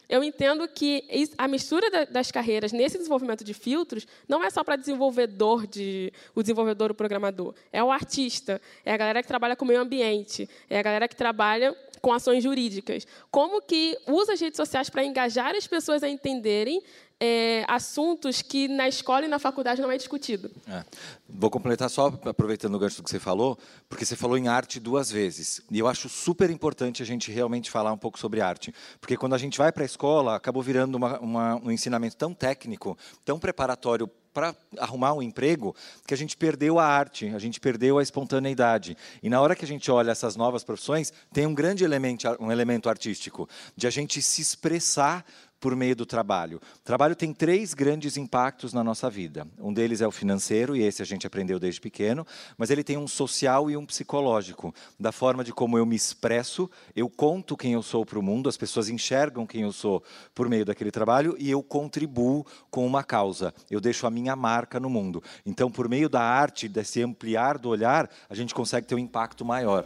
eu 0.07 0.23
entendo 0.23 0.69
que 0.69 1.03
a 1.39 1.49
mistura 1.49 2.05
das 2.07 2.31
carreiras 2.31 2.73
nesse 2.73 2.99
desenvolvimento 2.99 3.43
de 3.43 3.55
filtros 3.55 4.07
não 4.29 4.45
é 4.45 4.51
só 4.51 4.63
para 4.63 4.77
desenvolvedor 4.77 5.67
de 5.67 6.13
o 6.35 6.43
desenvolvedor, 6.43 6.91
o 6.91 6.95
programador, 6.95 7.55
é 7.73 7.83
o 7.83 7.91
artista, 7.91 8.61
é 8.85 8.93
a 8.93 8.99
galera 8.99 9.23
que 9.23 9.29
trabalha 9.29 9.57
com 9.57 9.65
o 9.65 9.69
meio 9.69 9.81
ambiente, 9.81 10.47
é 10.69 10.79
a 10.79 10.83
galera 10.83 11.09
que 11.09 11.17
trabalha 11.17 11.75
com 12.03 12.13
ações 12.13 12.43
jurídicas. 12.43 13.07
Como 13.31 13.63
que 13.63 13.97
usa 14.07 14.35
as 14.35 14.41
redes 14.41 14.59
sociais 14.59 14.91
para 14.91 15.05
engajar 15.05 15.55
as 15.55 15.67
pessoas 15.67 16.03
a 16.03 16.09
entenderem 16.09 16.83
é, 17.21 17.65
assuntos 17.69 18.41
que 18.41 18.67
na 18.67 18.89
escola 18.89 19.27
e 19.27 19.29
na 19.29 19.39
faculdade 19.39 19.83
não 19.83 19.91
é 19.91 19.97
discutido. 19.99 20.51
É. 20.67 20.83
Vou 21.29 21.51
completar 21.51 21.91
só, 21.91 22.07
aproveitando 22.25 22.75
o 22.75 22.79
gancho 22.79 22.97
do 22.97 23.03
que 23.03 23.11
você 23.11 23.21
falou, 23.21 23.59
porque 23.89 24.07
você 24.07 24.17
falou 24.17 24.39
em 24.39 24.49
arte 24.49 24.81
duas 24.81 25.13
vezes. 25.13 25.61
E 25.71 25.79
eu 25.79 25.87
acho 25.87 26.09
super 26.09 26.49
importante 26.49 27.03
a 27.03 27.07
gente 27.07 27.31
realmente 27.31 27.71
falar 27.71 27.93
um 27.93 27.99
pouco 27.99 28.19
sobre 28.19 28.41
arte. 28.41 28.75
Porque 28.99 29.19
quando 29.19 29.35
a 29.35 29.39
gente 29.39 29.59
vai 29.59 29.71
para 29.71 29.83
a 29.83 29.87
escola, 29.87 30.35
acabou 30.35 30.63
virando 30.63 30.95
uma, 30.95 31.21
uma, 31.21 31.55
um 31.57 31.71
ensinamento 31.71 32.17
tão 32.17 32.33
técnico, 32.33 32.97
tão 33.23 33.39
preparatório 33.39 34.11
para 34.33 34.55
arrumar 34.79 35.13
um 35.13 35.23
emprego 35.23 35.75
que 36.07 36.15
a 36.15 36.17
gente 36.17 36.37
perdeu 36.37 36.79
a 36.79 36.85
arte, 36.85 37.29
a 37.35 37.39
gente 37.39 37.61
perdeu 37.61 37.99
a 37.99 38.03
espontaneidade. 38.03 38.97
E 39.23 39.29
na 39.29 39.41
hora 39.41 39.57
que 39.57 39.65
a 39.65 39.69
gente 39.69 39.91
olha 39.91 40.13
essas 40.13 40.37
novas 40.37 40.63
profissões, 40.63 41.13
tem 41.33 41.47
um 41.47 41.55
grande 41.55 41.85
elemento, 41.85 42.29
um 42.39 42.51
elemento 42.51 42.89
artístico, 42.89 43.49
de 43.77 43.87
a 43.87 43.91
gente 43.91 44.23
se 44.23 44.41
expressar 44.41 45.25
por 45.61 45.77
meio 45.77 45.95
do 45.95 46.07
trabalho. 46.07 46.57
O 46.57 46.85
trabalho 46.85 47.15
tem 47.15 47.33
três 47.35 47.75
grandes 47.75 48.17
impactos 48.17 48.73
na 48.73 48.83
nossa 48.83 49.11
vida. 49.11 49.47
Um 49.59 49.73
deles 49.73 50.01
é 50.01 50.07
o 50.07 50.11
financeiro, 50.11 50.75
e 50.75 50.83
esse 50.83 51.03
a 51.03 51.05
gente 51.05 51.27
aprendeu 51.27 51.61
desde 51.61 51.81
pequeno, 51.81 52.27
mas 52.57 52.71
ele 52.71 52.83
tem 52.83 52.97
um 52.97 53.07
social 53.07 53.71
e 53.71 53.77
um 53.77 53.85
psicológico, 53.85 54.75
da 54.99 55.13
forma 55.13 55.45
de 55.45 55.53
como 55.53 55.77
eu 55.77 55.85
me 55.85 55.95
expresso, 55.95 56.69
eu 56.97 57.09
conto 57.09 57.57
quem 57.57 57.75
eu 57.75 57.83
sou 57.83 58.07
para 58.07 58.19
o 58.19 58.23
mundo, 58.23 58.49
as 58.49 58.57
pessoas 58.57 58.89
enxergam 58.89 59.47
quem 59.47 59.63
eu 59.63 59.73
sou 59.73 60.03
por 60.35 60.49
meio 60.49 60.65
daquele 60.65 60.91
trabalho 60.91 61.37
e 61.39 61.51
eu 61.51 61.63
contribuo 61.63 62.47
com 62.71 62.87
uma 62.87 63.05
causa, 63.05 63.53
eu 63.71 63.81
deixo 63.81 64.07
a 64.07 64.11
minha 64.11 64.35
marca 64.35 64.81
no 64.81 64.89
mundo. 64.89 65.23
Então, 65.45 65.71
por 65.71 65.89
meio 65.89 66.09
da 66.09 66.23
arte, 66.23 66.69
desse 66.69 67.03
ampliar 67.03 67.59
do 67.59 67.69
olhar, 67.69 68.09
a 68.29 68.35
gente 68.35 68.55
consegue 68.55 68.87
ter 68.87 68.95
um 68.95 68.99
impacto 68.99 69.45
maior. 69.45 69.85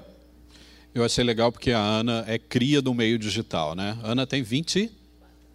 Eu 0.95 1.05
achei 1.05 1.25
legal 1.25 1.51
porque 1.51 1.73
a 1.73 1.81
Ana 1.81 2.25
é 2.29 2.39
cria 2.39 2.81
do 2.81 2.95
meio 2.95 3.19
digital, 3.19 3.75
né? 3.75 3.99
Ana 4.05 4.25
tem 4.25 4.45
20 4.45 5.04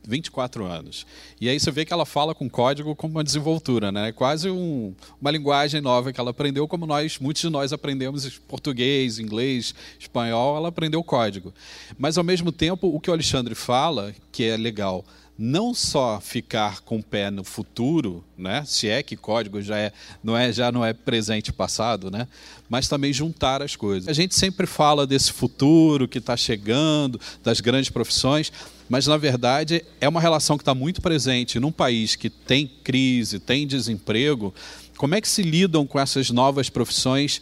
24 0.09 0.65
anos. 0.65 1.05
E 1.39 1.47
aí 1.47 1.59
você 1.59 1.71
vê 1.71 1.85
que 1.85 1.93
ela 1.93 2.05
fala 2.05 2.33
com 2.33 2.49
código 2.49 2.95
como 2.95 3.15
uma 3.15 3.23
desenvoltura, 3.23 3.91
né? 3.91 4.11
Quase 4.11 4.49
um, 4.49 4.93
uma 5.21 5.31
linguagem 5.31 5.79
nova 5.79 6.11
que 6.11 6.19
ela 6.19 6.31
aprendeu, 6.31 6.67
como 6.67 6.85
nós, 6.85 7.19
muitos 7.19 7.41
de 7.41 7.49
nós 7.49 7.71
aprendemos 7.71 8.39
português, 8.39 9.19
inglês, 9.19 9.73
espanhol, 9.99 10.57
ela 10.57 10.69
aprendeu 10.69 11.03
código. 11.03 11.53
Mas 11.97 12.17
ao 12.17 12.23
mesmo 12.23 12.51
tempo, 12.51 12.87
o 12.87 12.99
que 12.99 13.09
o 13.09 13.13
Alexandre 13.13 13.55
fala, 13.55 14.13
que 14.31 14.43
é 14.43 14.57
legal, 14.57 15.05
não 15.41 15.73
só 15.73 16.19
ficar 16.19 16.81
com 16.81 16.97
o 16.97 17.03
pé 17.03 17.31
no 17.31 17.45
futuro, 17.45 18.21
né? 18.37 18.61
Se 18.65 18.89
é 18.89 19.01
que 19.01 19.15
código 19.15 19.61
já 19.61 19.77
é, 19.77 19.93
não 20.21 20.35
é, 20.35 20.51
já 20.51 20.69
não 20.69 20.83
é 20.83 20.91
presente 20.91 21.47
e 21.47 21.53
passado, 21.53 22.11
né? 22.11 22.27
Mas 22.67 22.89
também 22.89 23.13
juntar 23.13 23.61
as 23.61 23.73
coisas. 23.73 24.09
A 24.09 24.13
gente 24.13 24.35
sempre 24.35 24.67
fala 24.67 25.07
desse 25.07 25.31
futuro 25.31 26.09
que 26.09 26.17
está 26.17 26.35
chegando, 26.35 27.21
das 27.41 27.61
grandes 27.61 27.89
profissões, 27.89 28.51
mas 28.89 29.05
na 29.07 29.15
verdade 29.15 29.85
é 30.01 30.09
uma 30.09 30.19
relação 30.19 30.57
que 30.57 30.63
está 30.63 30.73
muito 30.73 31.01
presente 31.01 31.59
num 31.59 31.71
país 31.71 32.15
que 32.15 32.29
tem 32.29 32.67
crise, 32.83 33.39
tem 33.39 33.67
desemprego. 33.67 34.53
Como 34.97 35.15
é 35.15 35.21
que 35.21 35.29
se 35.29 35.43
lidam 35.43 35.85
com 35.85 35.99
essas 35.99 36.29
novas 36.29 36.69
profissões? 36.69 37.41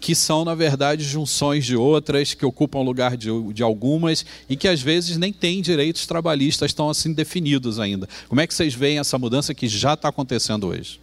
que 0.00 0.16
são, 0.16 0.44
na 0.44 0.56
verdade, 0.56 1.04
junções 1.04 1.64
de 1.64 1.76
outras, 1.76 2.34
que 2.34 2.44
ocupam 2.44 2.80
o 2.80 2.82
lugar 2.82 3.16
de, 3.16 3.28
de 3.52 3.62
algumas 3.62 4.26
e 4.48 4.56
que, 4.56 4.66
às 4.66 4.82
vezes, 4.82 5.16
nem 5.16 5.32
têm 5.32 5.62
direitos 5.62 6.08
trabalhistas 6.08 6.72
tão 6.72 6.90
assim 6.90 7.12
definidos 7.12 7.78
ainda. 7.78 8.08
Como 8.28 8.40
é 8.40 8.46
que 8.46 8.52
vocês 8.52 8.74
veem 8.74 8.98
essa 8.98 9.16
mudança 9.16 9.54
que 9.54 9.68
já 9.68 9.94
está 9.94 10.08
acontecendo 10.08 10.66
hoje? 10.66 11.00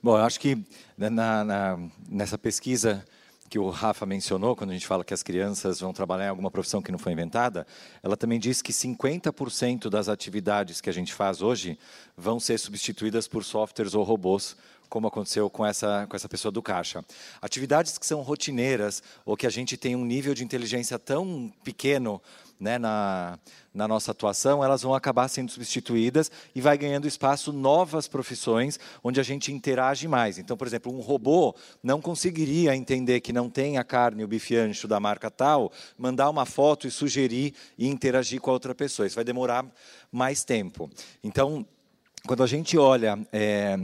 Bom, 0.00 0.16
eu 0.16 0.22
acho 0.22 0.38
que 0.38 0.56
né, 0.96 1.10
na, 1.10 1.44
na, 1.44 1.78
nessa 2.08 2.38
pesquisa 2.38 3.04
que 3.48 3.58
o 3.58 3.70
Rafa 3.70 4.04
mencionou, 4.04 4.54
quando 4.54 4.70
a 4.70 4.72
gente 4.74 4.86
fala 4.86 5.04
que 5.04 5.14
as 5.14 5.22
crianças 5.22 5.80
vão 5.80 5.92
trabalhar 5.92 6.26
em 6.26 6.28
alguma 6.28 6.50
profissão 6.50 6.82
que 6.82 6.92
não 6.92 6.98
foi 6.98 7.12
inventada, 7.12 7.66
ela 8.02 8.16
também 8.16 8.38
diz 8.38 8.60
que 8.60 8.72
50% 8.72 9.88
das 9.88 10.08
atividades 10.08 10.80
que 10.80 10.90
a 10.90 10.92
gente 10.92 11.14
faz 11.14 11.40
hoje 11.40 11.78
vão 12.16 12.38
ser 12.38 12.58
substituídas 12.58 13.26
por 13.26 13.44
softwares 13.44 13.94
ou 13.94 14.04
robôs 14.04 14.56
como 14.88 15.06
aconteceu 15.06 15.50
com 15.50 15.64
essa, 15.64 16.06
com 16.08 16.16
essa 16.16 16.28
pessoa 16.28 16.50
do 16.50 16.62
caixa. 16.62 17.04
Atividades 17.42 17.98
que 17.98 18.06
são 18.06 18.22
rotineiras 18.22 19.02
ou 19.24 19.36
que 19.36 19.46
a 19.46 19.50
gente 19.50 19.76
tem 19.76 19.94
um 19.94 20.04
nível 20.04 20.34
de 20.34 20.44
inteligência 20.44 20.98
tão 20.98 21.52
pequeno 21.62 22.20
né, 22.58 22.78
na, 22.78 23.38
na 23.72 23.86
nossa 23.86 24.10
atuação, 24.10 24.62
elas 24.64 24.82
vão 24.82 24.94
acabar 24.94 25.28
sendo 25.28 25.50
substituídas 25.50 26.30
e 26.54 26.60
vai 26.60 26.76
ganhando 26.76 27.06
espaço 27.06 27.52
novas 27.52 28.08
profissões 28.08 28.78
onde 29.02 29.20
a 29.20 29.22
gente 29.22 29.52
interage 29.52 30.08
mais. 30.08 30.38
Então, 30.38 30.56
por 30.56 30.66
exemplo, 30.66 30.92
um 30.92 31.00
robô 31.00 31.54
não 31.82 32.00
conseguiria 32.00 32.74
entender 32.74 33.20
que 33.20 33.32
não 33.32 33.48
tem 33.48 33.78
a 33.78 33.84
carne, 33.84 34.24
o 34.24 34.28
bife 34.28 34.56
ancho 34.56 34.88
da 34.88 34.98
marca 34.98 35.30
tal, 35.30 35.72
mandar 35.96 36.28
uma 36.30 36.44
foto 36.44 36.86
e 36.86 36.90
sugerir 36.90 37.54
e 37.76 37.86
interagir 37.86 38.40
com 38.40 38.50
a 38.50 38.54
outra 38.54 38.74
pessoa. 38.74 39.06
Isso 39.06 39.16
vai 39.16 39.24
demorar 39.24 39.64
mais 40.10 40.44
tempo. 40.44 40.90
Então, 41.22 41.66
quando 42.26 42.42
a 42.42 42.46
gente 42.46 42.76
olha 42.76 43.18
é, 43.32 43.76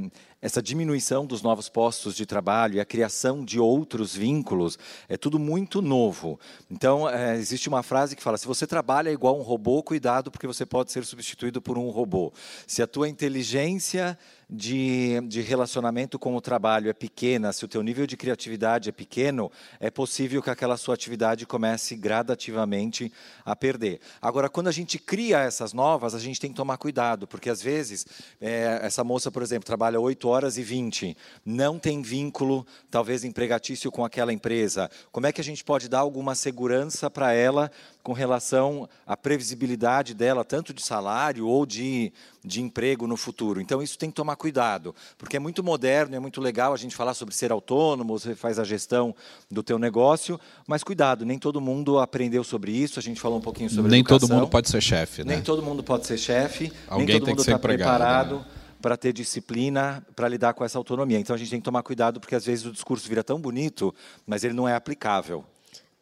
essa 0.45 0.61
diminuição 0.61 1.25
dos 1.25 1.41
novos 1.41 1.71
postos 1.71 2.15
de 2.15 2.27
trabalho 2.27 2.75
e 2.75 2.81
a 2.81 2.85
criação 2.85 3.43
de 3.43 3.59
outros 3.59 4.15
vínculos, 4.15 4.79
é 5.09 5.17
tudo 5.17 5.39
muito 5.39 5.81
novo. 5.81 6.39
Então, 6.71 7.09
é, 7.09 7.35
existe 7.39 7.67
uma 7.67 7.83
frase 7.83 8.15
que 8.15 8.23
fala: 8.23 8.37
se 8.37 8.47
você 8.47 8.67
trabalha 8.67 9.11
igual 9.11 9.39
um 9.39 9.43
robô, 9.43 9.83
cuidado, 9.83 10.31
porque 10.31 10.47
você 10.47 10.67
pode 10.67 10.93
ser 10.93 11.03
substituído 11.07 11.63
por 11.63 11.79
um 11.79 11.89
robô. 11.89 12.31
Se 12.67 12.83
a 12.83 12.87
tua 12.87 13.09
inteligência 13.09 14.19
de, 14.49 15.21
de 15.29 15.41
relacionamento 15.41 16.19
com 16.19 16.35
o 16.35 16.41
trabalho 16.41 16.89
é 16.89 16.93
pequena, 16.93 17.53
se 17.53 17.65
o 17.65 17.69
teu 17.69 17.83
nível 17.83 18.07
de 18.07 18.17
criatividade 18.17 18.89
é 18.89 18.93
pequeno, 18.93 19.51
é 19.81 19.91
possível 19.91 20.43
que 20.43 20.51
aquela 20.51 20.77
sua 20.77 20.95
atividade 20.95 21.47
comece 21.47 21.97
gradativamente 21.97 23.13
a 23.45 23.57
perder. 23.57 24.01
Agora, 24.21 24.49
quando 24.49 24.69
a 24.69 24.73
gente 24.73 24.99
cria 24.99 25.41
essas 25.41 25.73
novas, 25.73 26.15
a 26.15 26.19
gente 26.19 26.41
tem 26.41 26.51
que 26.51 26.57
tomar 26.57 26.77
cuidado, 26.77 27.27
porque 27.27 27.51
às 27.51 27.63
vezes 27.63 28.07
é, 28.41 28.81
essa 28.83 29.03
moça, 29.03 29.31
por 29.31 29.43
exemplo, 29.43 29.67
trabalha 29.67 30.01
8 30.01 30.29
horas 30.29 30.59
e 30.59 30.63
20, 30.63 31.17
não 31.45 31.79
tem 31.79 32.03
vínculo, 32.03 32.67
talvez 32.91 33.25
empregatício 33.25 33.91
com 33.91 34.05
aquela 34.05 34.33
empresa. 34.33 34.91
Como 35.11 35.27
é 35.27 35.33
que 35.33 35.41
a 35.41 35.45
gente 35.45 35.65
pode 35.65 35.89
dar 35.89 36.01
alguma 36.01 36.35
segurança 36.35 37.11
para 37.11 37.33
ela 37.33 37.71
com 38.03 38.13
relação 38.13 38.89
à 39.07 39.17
previsibilidade 39.17 40.13
dela, 40.15 40.45
tanto 40.45 40.75
de 40.75 40.83
salário 40.83 41.47
ou 41.47 41.65
de, 41.65 42.13
de 42.45 42.61
emprego 42.61 43.07
no 43.07 43.17
futuro. 43.17 43.61
Então, 43.61 43.83
isso 43.83 43.99
tem 43.99 44.11
que 44.11 44.17
tomar 44.17 44.37
cuidado, 44.37 44.95
porque 45.17 45.37
é 45.37 45.41
muito 45.41 45.65
moderno, 45.65 46.15
é 46.15 46.21
muito 46.21 46.41
legal 46.41 46.75
a 46.75 46.77
gente 46.77 46.95
falar 46.95 47.15
sobre 47.15 47.35
ser 47.35 47.51
autônomo, 47.51 48.19
você 48.19 48.35
faz 48.35 48.59
a 48.59 48.65
gestão 48.65 49.15
do 49.51 49.63
teu 49.63 49.79
negócio, 49.79 50.39
mas 50.67 50.85
cuidado, 50.85 51.25
nem 51.25 51.39
todo 51.39 51.61
mundo 51.61 51.99
aprendeu 51.99 52.45
sobre 52.45 52.73
isso, 52.73 52.99
a 52.99 53.03
gente 53.03 53.21
falou 53.21 53.39
um 53.39 53.43
pouquinho 53.43 53.71
sobre 53.71 53.91
Nem 53.91 54.01
educação. 54.01 54.29
todo 54.29 54.35
mundo 54.37 54.49
pode 54.49 54.69
ser 54.69 54.83
chefe, 54.83 55.25
né? 55.25 55.35
Nem 55.35 55.43
todo 55.43 55.63
mundo 55.63 55.83
pode 55.83 56.07
ser 56.07 56.19
chefe, 56.19 56.71
Alguém 56.87 57.07
nem 57.07 57.17
todo 57.17 57.25
tem 57.27 57.35
mundo 57.35 57.41
está 57.41 57.59
preparado. 57.59 58.37
Né? 58.37 58.45
para 58.85 58.99
ter 58.99 59.15
disciplina 59.15 60.07
para 60.15 60.29
lidar 60.29 60.53
com 60.53 60.63
essa 60.63 60.77
autonomia. 60.77 61.19
Então 61.19 61.35
a 61.35 61.39
gente 61.39 61.49
tem 61.49 61.59
que 61.59 61.65
tomar 61.65 61.83
cuidado 61.83 62.21
porque 62.21 62.35
às 62.35 62.45
vezes 62.45 62.67
o 62.67 62.71
discurso 62.71 63.09
vira 63.09 63.25
tão 63.25 63.41
bonito, 63.41 63.95
mas 64.27 64.45
ele 64.45 64.53
não 64.53 64.69
é 64.69 64.75
aplicável. 64.75 65.43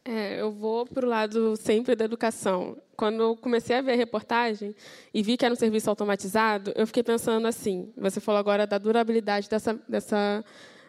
É, 0.05 0.41
eu 0.41 0.51
vou 0.51 0.85
para 0.85 1.07
o 1.07 1.09
lado 1.09 1.55
sempre 1.57 1.95
da 1.95 2.05
educação. 2.05 2.77
Quando 3.03 3.21
eu 3.21 3.37
comecei 3.37 3.75
a 3.75 3.81
ver 3.81 3.95
a 3.95 3.97
reportagem 3.97 4.77
e 5.13 5.25
vi 5.25 5.37
que 5.37 5.45
era 5.45 5.53
um 5.53 5.57
serviço 5.57 5.91
automatizado, 5.91 6.73
eu 6.77 6.87
fiquei 6.87 7.03
pensando 7.03 7.49
assim: 7.49 7.93
você 7.97 8.21
falou 8.21 8.39
agora 8.39 8.65
da 8.65 8.79
durabilidade 8.79 9.51
dessa, 9.51 9.77
dessa 9.89 10.45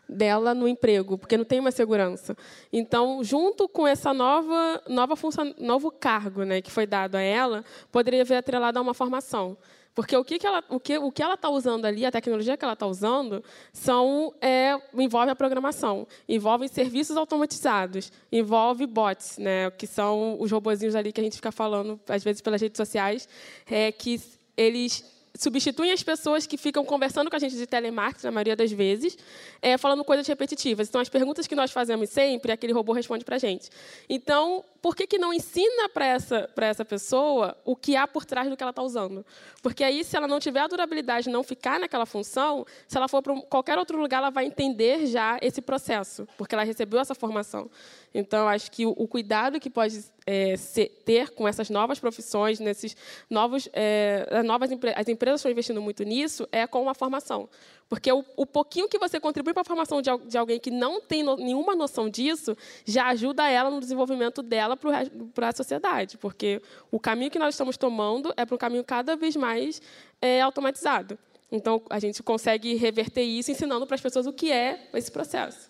dela 0.08 0.54
no 0.54 0.68
emprego, 0.68 1.18
porque 1.18 1.36
não 1.36 1.44
tem 1.44 1.60
uma 1.60 1.72
segurança. 1.72 2.38
Então, 2.72 3.24
junto 3.24 3.68
com 3.68 3.88
essa 3.88 4.14
nova 4.14 4.80
nova 4.88 5.16
função, 5.16 5.56
novo 5.58 5.90
cargo, 5.90 6.44
né, 6.44 6.62
que 6.62 6.70
foi 6.70 6.86
dado 6.86 7.16
a 7.16 7.22
ela, 7.22 7.66
poderia 7.92 8.22
haver 8.22 8.36
atrelado 8.36 8.78
a 8.78 8.82
uma 8.84 8.94
formação. 8.94 9.58
Porque 9.96 10.16
o 10.18 10.24
que, 10.24 10.40
que 10.40 10.48
ela 10.48 10.64
o 10.70 10.80
que 10.80 10.98
o 10.98 11.12
que 11.12 11.22
ela 11.22 11.36
está 11.36 11.50
usando 11.50 11.86
ali, 11.86 12.06
a 12.06 12.12
tecnologia 12.12 12.58
que 12.58 12.66
ela 12.66 12.74
está 12.74 12.88
usando, 12.88 13.44
são 13.72 14.34
é, 14.42 14.76
envolve 14.94 15.30
a 15.30 15.36
programação, 15.36 16.08
envolve 16.28 16.68
serviços 16.68 17.16
automatizados, 17.16 18.12
envolve 18.32 18.88
bots, 18.88 19.38
né, 19.38 19.70
que 19.72 19.86
são 19.86 20.38
os 20.40 20.52
robozinhos 20.52 20.96
ali 20.96 21.12
que 21.12 21.22
a 21.22 21.24
gente 21.24 21.36
fica 21.36 21.52
falando 21.52 22.00
às 22.08 22.24
vezes 22.24 22.42
pelas 22.42 22.60
redes 22.60 22.78
sociais, 22.78 23.30
é, 23.70 23.92
que 23.92 24.20
eles 24.58 25.13
substituem 25.36 25.92
as 25.92 26.04
pessoas 26.04 26.46
que 26.46 26.58
ficam 26.58 26.86
conversando 26.86 27.30
com 27.30 27.36
a 27.36 27.40
gente 27.40 27.56
de 27.56 27.66
telemarketing, 27.66 28.28
na 28.28 28.32
maioria 28.32 28.56
das 28.56 28.72
vezes, 28.72 29.18
é, 29.62 29.78
falando 29.78 30.04
coisas 30.04 30.28
repetitivas. 30.28 30.88
Então, 30.88 31.02
as 31.02 31.10
perguntas 31.10 31.48
que 31.48 31.56
nós 31.56 31.72
fazemos 31.72 32.10
sempre, 32.10 32.52
aquele 32.52 32.72
robô 32.72 32.94
responde 32.94 33.26
para 33.26 33.38
a 33.38 33.40
gente. 33.40 33.70
Então, 34.08 34.64
por 34.82 34.96
que, 34.96 35.08
que 35.08 35.18
não 35.18 35.34
ensina 35.34 35.90
para 35.90 36.06
essa, 36.06 36.50
essa 36.58 36.86
pessoa 36.86 37.58
o 37.66 37.76
que 37.76 37.96
há 37.96 38.06
por 38.06 38.26
trás 38.26 38.50
do 38.50 38.56
que 38.56 38.62
ela 38.62 38.72
está 38.72 38.84
usando? 38.84 39.26
Porque 39.62 39.84
aí, 39.84 40.04
se 40.04 40.16
ela 40.16 40.28
não 40.28 40.40
tiver 40.40 40.60
a 40.60 40.68
durabilidade 40.68 41.30
não 41.30 41.42
ficar 41.42 41.80
naquela 41.80 42.06
função, 42.06 42.66
se 42.88 42.98
ela 42.98 43.08
for 43.08 43.24
para 43.24 43.34
qualquer 43.44 43.78
outro 43.78 43.98
lugar, 43.98 44.18
ela 44.18 44.30
vai 44.30 44.46
entender 44.46 45.08
já 45.08 45.40
esse 45.42 45.62
processo, 45.62 46.28
porque 46.38 46.54
ela 46.54 46.64
recebeu 46.64 47.00
essa 47.00 47.16
formação. 47.16 47.72
Então, 48.14 48.48
acho 48.48 48.70
que 48.70 48.86
o, 48.86 49.08
cuidado 49.08 49.60
que 49.60 49.70
pode 49.70 50.06
é, 50.26 50.56
ser, 50.56 50.90
ter 51.04 51.32
com 51.32 51.48
essas 51.48 51.70
novas 51.70 52.00
profissões, 52.00 52.60
nesses 52.60 52.96
novos, 53.30 53.68
é, 53.74 54.44
novas 54.44 54.70
as 54.96 55.08
empresas 55.08 55.23
estão 55.32 55.52
investindo 55.52 55.82
muito 55.82 56.04
nisso, 56.04 56.48
é 56.52 56.68
com 56.68 56.90
a 56.90 56.94
formação. 56.94 57.50
Porque 57.90 58.12
o, 58.12 58.26
o 58.36 58.46
pouquinho 58.46 58.90
que 58.90 58.98
você 58.98 59.20
contribui 59.20 59.54
para 59.54 59.62
a 59.62 59.66
formação 59.66 60.02
de, 60.02 60.10
de, 60.28 60.38
alguém 60.38 60.60
que 60.60 60.72
não 60.72 61.00
tem 61.02 61.22
no, 61.22 61.36
nenhuma 61.36 61.76
noção 61.76 62.10
disso, 62.10 62.58
já 62.86 63.08
ajuda 63.08 63.48
ela 63.48 63.70
no 63.70 63.80
desenvolvimento 63.80 64.42
dela 64.42 64.78
para 64.78 65.50
a 65.50 65.52
sociedade. 65.52 66.18
Porque 66.18 66.62
o 66.92 67.00
caminho 67.00 67.30
que 67.30 67.40
nós 67.40 67.54
estamos 67.54 67.78
tomando 67.78 68.34
é 68.36 68.46
para 68.46 68.56
um 68.56 68.58
caminho 68.58 68.84
cada 68.84 69.16
vez 69.16 69.36
mais 69.36 69.82
é, 70.22 70.42
automatizado. 70.42 71.18
Então, 71.52 71.82
a 71.90 72.00
gente 72.00 72.24
consegue 72.24 72.74
reverter 72.76 73.22
isso 73.22 73.52
ensinando 73.52 73.86
para 73.86 73.96
as 73.96 74.02
pessoas 74.02 74.26
o 74.26 74.34
que 74.34 74.52
é 74.52 74.90
esse 74.94 75.12
processo. 75.12 75.70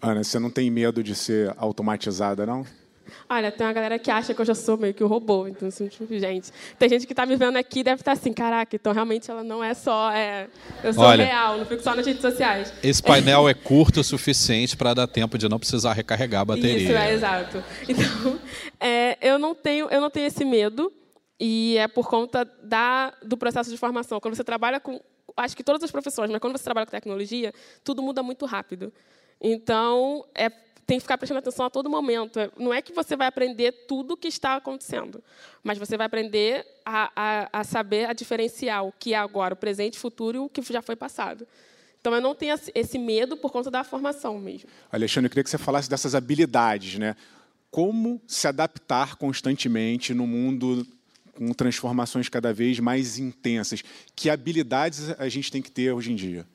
Ana, 0.00 0.24
você 0.24 0.38
não 0.38 0.48
tem 0.48 0.70
medo 0.70 1.02
de 1.02 1.14
ser 1.14 1.54
automatizada, 1.58 2.46
não? 2.46 2.64
Olha, 3.28 3.50
tem 3.50 3.66
uma 3.66 3.72
galera 3.72 3.98
que 3.98 4.10
acha 4.10 4.34
que 4.34 4.40
eu 4.40 4.44
já 4.44 4.54
sou 4.54 4.76
meio 4.76 4.94
que 4.94 5.02
o 5.02 5.06
um 5.06 5.08
robô. 5.08 5.46
Então, 5.46 5.68
assim, 5.68 5.88
tipo, 5.88 6.06
gente, 6.18 6.50
tem 6.78 6.88
gente 6.88 7.06
que 7.06 7.12
está 7.12 7.26
me 7.26 7.36
vendo 7.36 7.56
aqui 7.56 7.82
deve 7.82 8.00
estar 8.00 8.14
tá 8.14 8.20
assim, 8.20 8.32
caraca, 8.32 8.74
então 8.74 8.92
realmente 8.92 9.30
ela 9.30 9.42
não 9.42 9.62
é 9.62 9.74
só. 9.74 10.10
É, 10.12 10.48
eu 10.82 10.92
sou 10.92 11.04
Olha, 11.04 11.24
real, 11.24 11.58
não 11.58 11.66
fico 11.66 11.82
só 11.82 11.94
nas 11.94 12.06
redes 12.06 12.22
sociais. 12.22 12.72
Esse 12.82 13.02
painel 13.02 13.48
é 13.48 13.54
curto 13.54 14.00
o 14.00 14.04
suficiente 14.04 14.76
para 14.76 14.94
dar 14.94 15.06
tempo 15.06 15.36
de 15.38 15.48
não 15.48 15.58
precisar 15.58 15.92
recarregar 15.92 16.42
a 16.42 16.44
bateria. 16.44 16.76
Isso, 16.76 16.92
é 16.92 17.12
exato. 17.12 17.64
Então, 17.88 18.38
é, 18.78 19.16
eu, 19.20 19.38
não 19.38 19.54
tenho, 19.54 19.88
eu 19.90 20.00
não 20.00 20.10
tenho 20.10 20.26
esse 20.26 20.44
medo, 20.44 20.92
e 21.40 21.76
é 21.78 21.86
por 21.86 22.08
conta 22.08 22.44
da, 22.62 23.12
do 23.22 23.36
processo 23.36 23.70
de 23.70 23.76
formação. 23.76 24.20
Quando 24.20 24.34
você 24.34 24.44
trabalha 24.44 24.80
com. 24.80 25.00
Acho 25.36 25.56
que 25.56 25.62
todas 25.62 25.82
as 25.82 25.90
profissões, 25.90 26.30
mas 26.30 26.40
quando 26.40 26.56
você 26.56 26.64
trabalha 26.64 26.84
com 26.84 26.90
tecnologia, 26.90 27.52
tudo 27.84 28.02
muda 28.02 28.22
muito 28.22 28.44
rápido. 28.44 28.92
Então, 29.40 30.24
é 30.34 30.50
tem 30.88 30.96
que 30.96 31.02
ficar 31.02 31.18
prestando 31.18 31.40
atenção 31.40 31.66
a 31.66 31.70
todo 31.70 31.90
momento. 31.90 32.40
Não 32.56 32.72
é 32.72 32.80
que 32.80 32.94
você 32.94 33.14
vai 33.14 33.26
aprender 33.26 33.72
tudo 33.86 34.14
o 34.14 34.16
que 34.16 34.26
está 34.26 34.56
acontecendo, 34.56 35.22
mas 35.62 35.76
você 35.76 35.98
vai 35.98 36.06
aprender 36.06 36.66
a, 36.82 37.12
a, 37.14 37.60
a 37.60 37.62
saber 37.62 38.06
a 38.06 38.14
diferenciar 38.14 38.86
o 38.86 38.90
que 38.90 39.12
é 39.12 39.18
agora, 39.18 39.52
o 39.52 39.56
presente, 39.56 39.98
o 39.98 40.00
futuro 40.00 40.38
e 40.38 40.40
o 40.40 40.48
que 40.48 40.62
já 40.72 40.80
foi 40.80 40.96
passado. 40.96 41.46
Então, 42.00 42.14
eu 42.14 42.22
não 42.22 42.34
tenho 42.34 42.58
esse 42.74 42.98
medo 42.98 43.36
por 43.36 43.52
conta 43.52 43.70
da 43.70 43.84
formação 43.84 44.38
mesmo. 44.38 44.70
Alexandre, 44.90 45.26
eu 45.26 45.30
queria 45.30 45.44
que 45.44 45.50
você 45.50 45.58
falasse 45.58 45.90
dessas 45.90 46.14
habilidades, 46.14 46.98
né? 46.98 47.14
Como 47.70 48.18
se 48.26 48.48
adaptar 48.48 49.16
constantemente 49.16 50.14
no 50.14 50.26
mundo 50.26 50.86
com 51.34 51.52
transformações 51.52 52.30
cada 52.30 52.52
vez 52.54 52.80
mais 52.80 53.18
intensas. 53.18 53.84
Que 54.16 54.30
habilidades 54.30 55.10
a 55.18 55.28
gente 55.28 55.52
tem 55.52 55.60
que 55.60 55.70
ter 55.70 55.92
hoje 55.92 56.12
em 56.12 56.16
dia? 56.16 56.46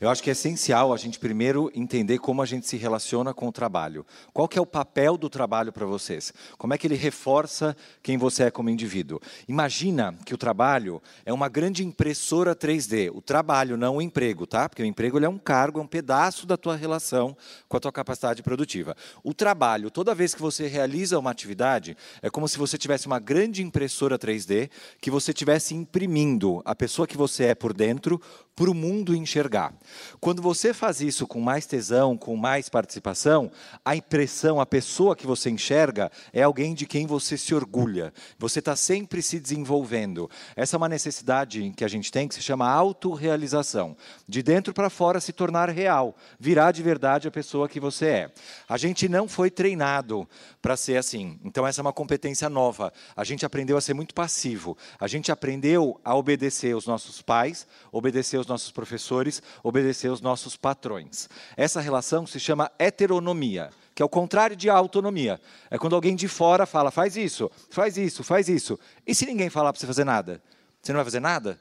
Eu 0.00 0.08
acho 0.10 0.22
que 0.22 0.30
é 0.30 0.32
essencial 0.32 0.92
a 0.92 0.96
gente 0.96 1.18
primeiro 1.18 1.70
entender 1.74 2.18
como 2.18 2.42
a 2.42 2.46
gente 2.46 2.66
se 2.66 2.76
relaciona 2.76 3.32
com 3.34 3.48
o 3.48 3.52
trabalho. 3.52 4.06
Qual 4.32 4.48
que 4.48 4.58
é 4.58 4.62
o 4.62 4.66
papel 4.66 5.16
do 5.16 5.28
trabalho 5.28 5.72
para 5.72 5.86
vocês? 5.86 6.32
Como 6.56 6.74
é 6.74 6.78
que 6.78 6.86
ele 6.86 6.94
reforça 6.94 7.76
quem 8.02 8.16
você 8.16 8.44
é 8.44 8.50
como 8.50 8.70
indivíduo? 8.70 9.20
Imagina 9.48 10.14
que 10.24 10.34
o 10.34 10.38
trabalho 10.38 11.02
é 11.24 11.32
uma 11.32 11.48
grande 11.48 11.84
impressora 11.84 12.54
3D. 12.54 13.10
O 13.12 13.20
trabalho, 13.20 13.76
não 13.76 13.96
o 13.96 14.02
emprego, 14.02 14.46
tá? 14.46 14.68
Porque 14.68 14.82
o 14.82 14.86
emprego 14.86 15.18
é 15.18 15.28
um 15.28 15.38
cargo, 15.38 15.80
é 15.80 15.82
um 15.82 15.86
pedaço 15.86 16.46
da 16.46 16.56
tua 16.56 16.76
relação 16.76 17.36
com 17.68 17.76
a 17.76 17.80
tua 17.80 17.92
capacidade 17.92 18.42
produtiva. 18.42 18.96
O 19.22 19.34
trabalho, 19.34 19.90
toda 19.90 20.14
vez 20.14 20.34
que 20.34 20.42
você 20.42 20.66
realiza 20.66 21.18
uma 21.18 21.30
atividade, 21.30 21.96
é 22.22 22.30
como 22.30 22.48
se 22.48 22.58
você 22.58 22.78
tivesse 22.78 23.06
uma 23.06 23.18
grande 23.18 23.62
impressora 23.62 24.18
3D 24.18 24.70
que 25.00 25.10
você 25.10 25.30
estivesse 25.30 25.74
imprimindo 25.74 26.62
a 26.64 26.74
pessoa 26.74 27.06
que 27.06 27.16
você 27.16 27.44
é 27.44 27.54
por 27.54 27.72
dentro 27.72 28.20
para 28.58 28.72
o 28.72 28.74
mundo 28.74 29.14
enxergar. 29.14 29.72
Quando 30.18 30.42
você 30.42 30.74
faz 30.74 31.00
isso 31.00 31.28
com 31.28 31.40
mais 31.40 31.64
tesão, 31.64 32.16
com 32.16 32.34
mais 32.34 32.68
participação, 32.68 33.52
a 33.84 33.94
impressão, 33.94 34.60
a 34.60 34.66
pessoa 34.66 35.14
que 35.14 35.28
você 35.28 35.48
enxerga 35.48 36.10
é 36.32 36.42
alguém 36.42 36.74
de 36.74 36.84
quem 36.84 37.06
você 37.06 37.38
se 37.38 37.54
orgulha. 37.54 38.12
Você 38.36 38.58
está 38.58 38.74
sempre 38.74 39.22
se 39.22 39.38
desenvolvendo. 39.38 40.28
Essa 40.56 40.74
é 40.74 40.76
uma 40.76 40.88
necessidade 40.88 41.72
que 41.76 41.84
a 41.84 41.88
gente 41.88 42.10
tem 42.10 42.26
que 42.26 42.34
se 42.34 42.42
chama 42.42 42.68
autorrealização. 42.68 43.96
De 44.26 44.42
dentro 44.42 44.74
para 44.74 44.90
fora 44.90 45.20
se 45.20 45.32
tornar 45.32 45.70
real, 45.70 46.16
virar 46.40 46.72
de 46.72 46.82
verdade 46.82 47.28
a 47.28 47.30
pessoa 47.30 47.68
que 47.68 47.78
você 47.78 48.06
é. 48.06 48.32
A 48.68 48.76
gente 48.76 49.08
não 49.08 49.28
foi 49.28 49.52
treinado 49.52 50.28
para 50.60 50.76
ser 50.76 50.96
assim. 50.96 51.38
Então 51.44 51.64
essa 51.64 51.80
é 51.80 51.82
uma 51.82 51.92
competência 51.92 52.50
nova. 52.50 52.92
A 53.14 53.22
gente 53.22 53.46
aprendeu 53.46 53.76
a 53.76 53.80
ser 53.80 53.94
muito 53.94 54.16
passivo. 54.16 54.76
A 54.98 55.06
gente 55.06 55.30
aprendeu 55.30 56.00
a 56.04 56.16
obedecer 56.16 56.74
os 56.74 56.88
nossos 56.88 57.22
pais, 57.22 57.64
obedecer 57.92 58.36
os 58.36 58.47
nossos 58.48 58.70
professores, 58.70 59.42
obedecer 59.62 60.10
os 60.10 60.20
nossos 60.20 60.56
patrões. 60.56 61.28
Essa 61.56 61.80
relação 61.80 62.26
se 62.26 62.40
chama 62.40 62.70
heteronomia, 62.78 63.70
que 63.94 64.02
é 64.02 64.04
o 64.04 64.08
contrário 64.08 64.56
de 64.56 64.68
autonomia. 64.70 65.40
É 65.70 65.78
quando 65.78 65.94
alguém 65.94 66.16
de 66.16 66.28
fora 66.28 66.66
fala, 66.66 66.90
faz 66.90 67.16
isso, 67.16 67.50
faz 67.70 67.96
isso, 67.96 68.24
faz 68.24 68.48
isso. 68.48 68.78
E 69.06 69.14
se 69.14 69.26
ninguém 69.26 69.50
falar 69.50 69.72
para 69.72 69.80
você 69.80 69.86
fazer 69.86 70.04
nada? 70.04 70.42
Você 70.80 70.92
não 70.92 70.98
vai 70.98 71.04
fazer 71.04 71.20
nada? 71.20 71.58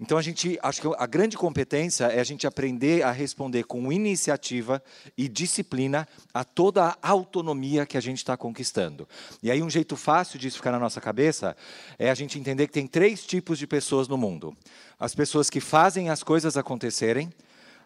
Então 0.00 0.16
a 0.16 0.22
gente, 0.22 0.56
acho 0.62 0.80
que 0.80 0.88
a 0.96 1.06
grande 1.06 1.36
competência 1.36 2.04
é 2.04 2.20
a 2.20 2.24
gente 2.24 2.46
aprender 2.46 3.02
a 3.02 3.10
responder 3.10 3.64
com 3.64 3.92
iniciativa 3.92 4.80
e 5.16 5.28
disciplina 5.28 6.06
a 6.32 6.44
toda 6.44 6.96
a 7.02 7.08
autonomia 7.08 7.84
que 7.84 7.96
a 7.96 8.00
gente 8.00 8.18
está 8.18 8.36
conquistando. 8.36 9.08
E 9.42 9.50
aí 9.50 9.60
um 9.60 9.68
jeito 9.68 9.96
fácil 9.96 10.38
disso 10.38 10.58
ficar 10.58 10.70
na 10.70 10.78
nossa 10.78 11.00
cabeça 11.00 11.56
é 11.98 12.10
a 12.10 12.14
gente 12.14 12.38
entender 12.38 12.68
que 12.68 12.72
tem 12.72 12.86
três 12.86 13.26
tipos 13.26 13.58
de 13.58 13.66
pessoas 13.66 14.06
no 14.06 14.16
mundo: 14.16 14.56
as 15.00 15.16
pessoas 15.16 15.50
que 15.50 15.58
fazem 15.60 16.10
as 16.10 16.22
coisas 16.22 16.56
acontecerem, 16.56 17.28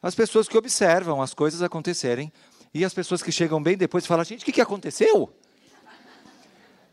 as 0.03 0.15
pessoas 0.15 0.47
que 0.47 0.59
observam 0.59 1.23
as 1.23 1.33
coisas 1.33 1.63
acontecerem 1.63 2.31
e 2.75 2.85
as 2.85 2.93
pessoas 2.93 3.23
que 3.23 3.33
chegam 3.33 3.63
bem 3.63 3.77
depois 3.77 4.05
e 4.05 4.09
falam: 4.09 4.23
gente, 4.23 4.43
o 4.43 4.45
que, 4.45 4.53
que 4.53 4.61
aconteceu? 4.61 5.33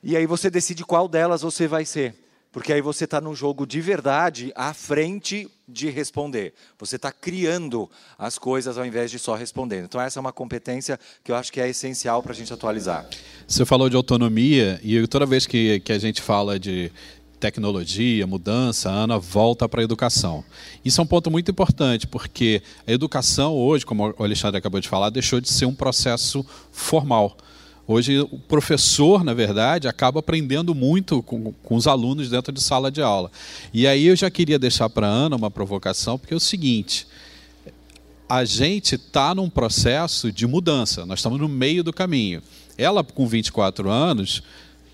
E 0.01 0.15
aí 0.15 0.25
você 0.25 0.49
decide 0.49 0.85
qual 0.85 1.09
delas 1.09 1.41
você 1.41 1.67
vai 1.67 1.83
ser. 1.83 2.15
Porque 2.51 2.73
aí 2.73 2.81
você 2.81 3.05
está 3.05 3.21
num 3.21 3.35
jogo 3.35 3.65
de 3.65 3.79
verdade 3.79 4.51
à 4.55 4.73
frente 4.73 5.47
de 5.67 5.89
responder. 5.89 6.53
Você 6.79 6.95
está 6.95 7.11
criando 7.11 7.89
as 8.17 8.39
coisas 8.39 8.77
ao 8.77 8.85
invés 8.85 9.11
de 9.11 9.19
só 9.19 9.35
respondendo. 9.35 9.85
Então, 9.85 10.01
essa 10.01 10.19
é 10.19 10.21
uma 10.21 10.33
competência 10.33 10.99
que 11.23 11.31
eu 11.31 11.35
acho 11.35 11.51
que 11.51 11.61
é 11.61 11.69
essencial 11.69 12.23
para 12.23 12.31
a 12.31 12.35
gente 12.35 12.51
atualizar. 12.51 13.07
Você 13.47 13.65
falou 13.65 13.87
de 13.87 13.95
autonomia, 13.95 14.79
e 14.83 15.05
toda 15.07 15.27
vez 15.27 15.45
que, 15.45 15.79
que 15.81 15.91
a 15.91 15.99
gente 15.99 16.23
fala 16.23 16.59
de 16.59 16.91
tecnologia, 17.39 18.27
mudança, 18.27 18.89
Ana 18.89 19.17
volta 19.17 19.69
para 19.69 19.81
a 19.81 19.83
educação. 19.83 20.43
Isso 20.83 20.99
é 20.99 21.03
um 21.03 21.07
ponto 21.07 21.31
muito 21.31 21.49
importante, 21.49 22.05
porque 22.05 22.61
a 22.85 22.91
educação 22.91 23.55
hoje, 23.55 23.85
como 23.85 24.13
o 24.17 24.23
Alexandre 24.23 24.57
acabou 24.57 24.81
de 24.81 24.89
falar, 24.89 25.09
deixou 25.09 25.39
de 25.39 25.49
ser 25.49 25.65
um 25.65 25.73
processo 25.73 26.45
formal. 26.71 27.37
Hoje, 27.91 28.19
o 28.19 28.37
professor, 28.37 29.23
na 29.23 29.33
verdade, 29.33 29.87
acaba 29.87 30.19
aprendendo 30.19 30.75
muito 30.75 31.23
com, 31.23 31.51
com, 31.51 31.75
os 31.75 31.87
alunos 31.87 32.29
dentro 32.29 32.53
de 32.53 32.61
sala 32.61 32.91
de 32.91 33.01
aula. 33.01 33.31
E 33.73 33.87
aí 33.87 34.05
eu 34.05 34.15
já 34.15 34.29
queria 34.29 34.59
deixar 34.59 34.87
para 34.91 35.07
a 35.07 35.09
Ana 35.09 35.35
uma 35.35 35.49
provocação, 35.49 36.19
porque 36.19 36.31
é 36.31 36.37
o 36.37 36.39
seguinte: 36.39 37.07
a 38.29 38.45
gente 38.45 38.93
está 38.93 39.33
num 39.33 39.49
processo 39.49 40.31
de 40.31 40.45
mudança, 40.45 41.03
nós 41.03 41.17
estamos 41.17 41.39
no 41.39 41.49
meio 41.49 41.83
do 41.83 41.91
caminho. 41.91 42.43
Ela, 42.77 43.03
com 43.03 43.25
24 43.25 43.89
anos, 43.89 44.43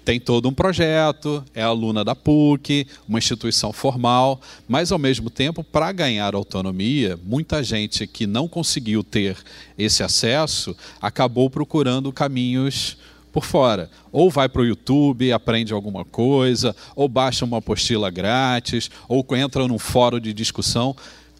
tem 0.05 0.19
todo 0.19 0.47
um 0.47 0.53
projeto, 0.53 1.43
é 1.53 1.63
aluna 1.63 2.03
da 2.05 2.13
PUC, 2.13 2.85
uma 3.09 3.17
instituição 3.17 3.73
formal, 3.73 4.39
mas 4.67 4.91
ao 4.91 4.99
mesmo 4.99 5.31
tempo, 5.31 5.63
para 5.63 5.91
ganhar 5.91 6.35
autonomia, 6.35 7.19
muita 7.25 7.63
gente 7.63 8.05
que 8.05 8.27
não 8.27 8.47
conseguiu 8.47 9.03
ter 9.03 9.35
esse 9.75 10.03
acesso 10.03 10.77
acabou 11.01 11.49
procurando 11.49 12.13
caminhos 12.13 12.97
por 13.33 13.43
fora. 13.43 13.89
Ou 14.11 14.29
vai 14.29 14.47
para 14.47 14.61
o 14.61 14.65
YouTube, 14.65 15.33
aprende 15.33 15.73
alguma 15.73 16.05
coisa, 16.05 16.75
ou 16.95 17.09
baixa 17.09 17.43
uma 17.43 17.57
apostila 17.57 18.11
grátis, 18.11 18.91
ou 19.09 19.25
entra 19.35 19.67
num 19.67 19.79
fórum 19.79 20.19
de 20.19 20.31
discussão. 20.33 20.95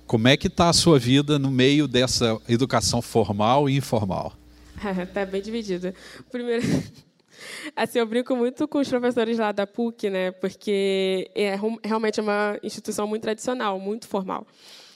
Como 0.08 0.28
é 0.28 0.36
que 0.36 0.48
está 0.48 0.70
a 0.70 0.74
sua 0.74 0.98
vida 0.98 1.38
no 1.38 1.52
meio 1.52 1.88
dessa 1.88 2.38
educação 2.50 3.00
formal 3.00 3.70
e 3.70 3.78
informal? 3.78 4.34
Está 5.02 5.24
bem 5.26 5.42
dividida. 5.42 5.94
Primeiro, 6.32 6.64
Assim, 7.76 8.00
eu 8.00 8.06
brinco 8.06 8.36
muito 8.36 8.68
com 8.68 8.80
os 8.80 8.88
professores 8.88 9.38
lá 9.38 9.52
da 9.52 9.66
PUC, 9.66 10.10
né? 10.10 10.32
Porque 10.32 11.30
é 11.36 11.56
realmente 11.84 12.20
é 12.20 12.24
uma 12.24 12.60
instituição 12.64 13.08
muito 13.08 13.24
tradicional, 13.24 13.80
muito 13.80 14.08
formal. 14.08 14.46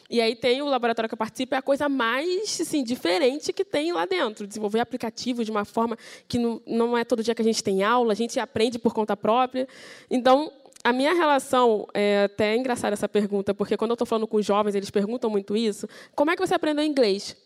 E 0.09 0.19
aí 0.19 0.35
tem 0.35 0.59
o 0.61 0.65
laboratório 0.65 1.07
que 1.07 1.13
eu 1.13 1.17
participo, 1.17 1.53
é 1.53 1.59
a 1.59 1.61
coisa 1.61 1.87
mais 1.87 2.59
assim, 2.59 2.83
diferente 2.83 3.53
que 3.53 3.63
tem 3.63 3.93
lá 3.93 4.07
dentro. 4.07 4.47
Desenvolver 4.47 4.79
aplicativos 4.79 5.45
de 5.45 5.51
uma 5.51 5.63
forma 5.63 5.95
que 6.27 6.39
não, 6.39 6.59
não 6.65 6.97
é 6.97 7.05
todo 7.05 7.21
dia 7.21 7.35
que 7.35 7.41
a 7.43 7.45
gente 7.45 7.63
tem 7.63 7.83
aula, 7.83 8.13
a 8.13 8.15
gente 8.15 8.39
aprende 8.39 8.79
por 8.79 8.91
conta 8.91 9.15
própria. 9.15 9.67
Então, 10.09 10.51
a 10.83 10.91
minha 10.91 11.13
relação 11.13 11.85
é 11.93 12.23
até 12.23 12.55
engraçada 12.55 12.93
essa 12.93 13.07
pergunta, 13.07 13.53
porque 13.53 13.77
quando 13.77 13.91
eu 13.91 13.95
estou 13.95 14.07
falando 14.07 14.25
com 14.25 14.41
jovens, 14.41 14.73
eles 14.73 14.89
perguntam 14.89 15.29
muito 15.29 15.55
isso. 15.55 15.87
Como 16.15 16.31
é 16.31 16.35
que 16.35 16.45
você 16.45 16.55
aprendeu 16.55 16.83
inglês? 16.83 17.37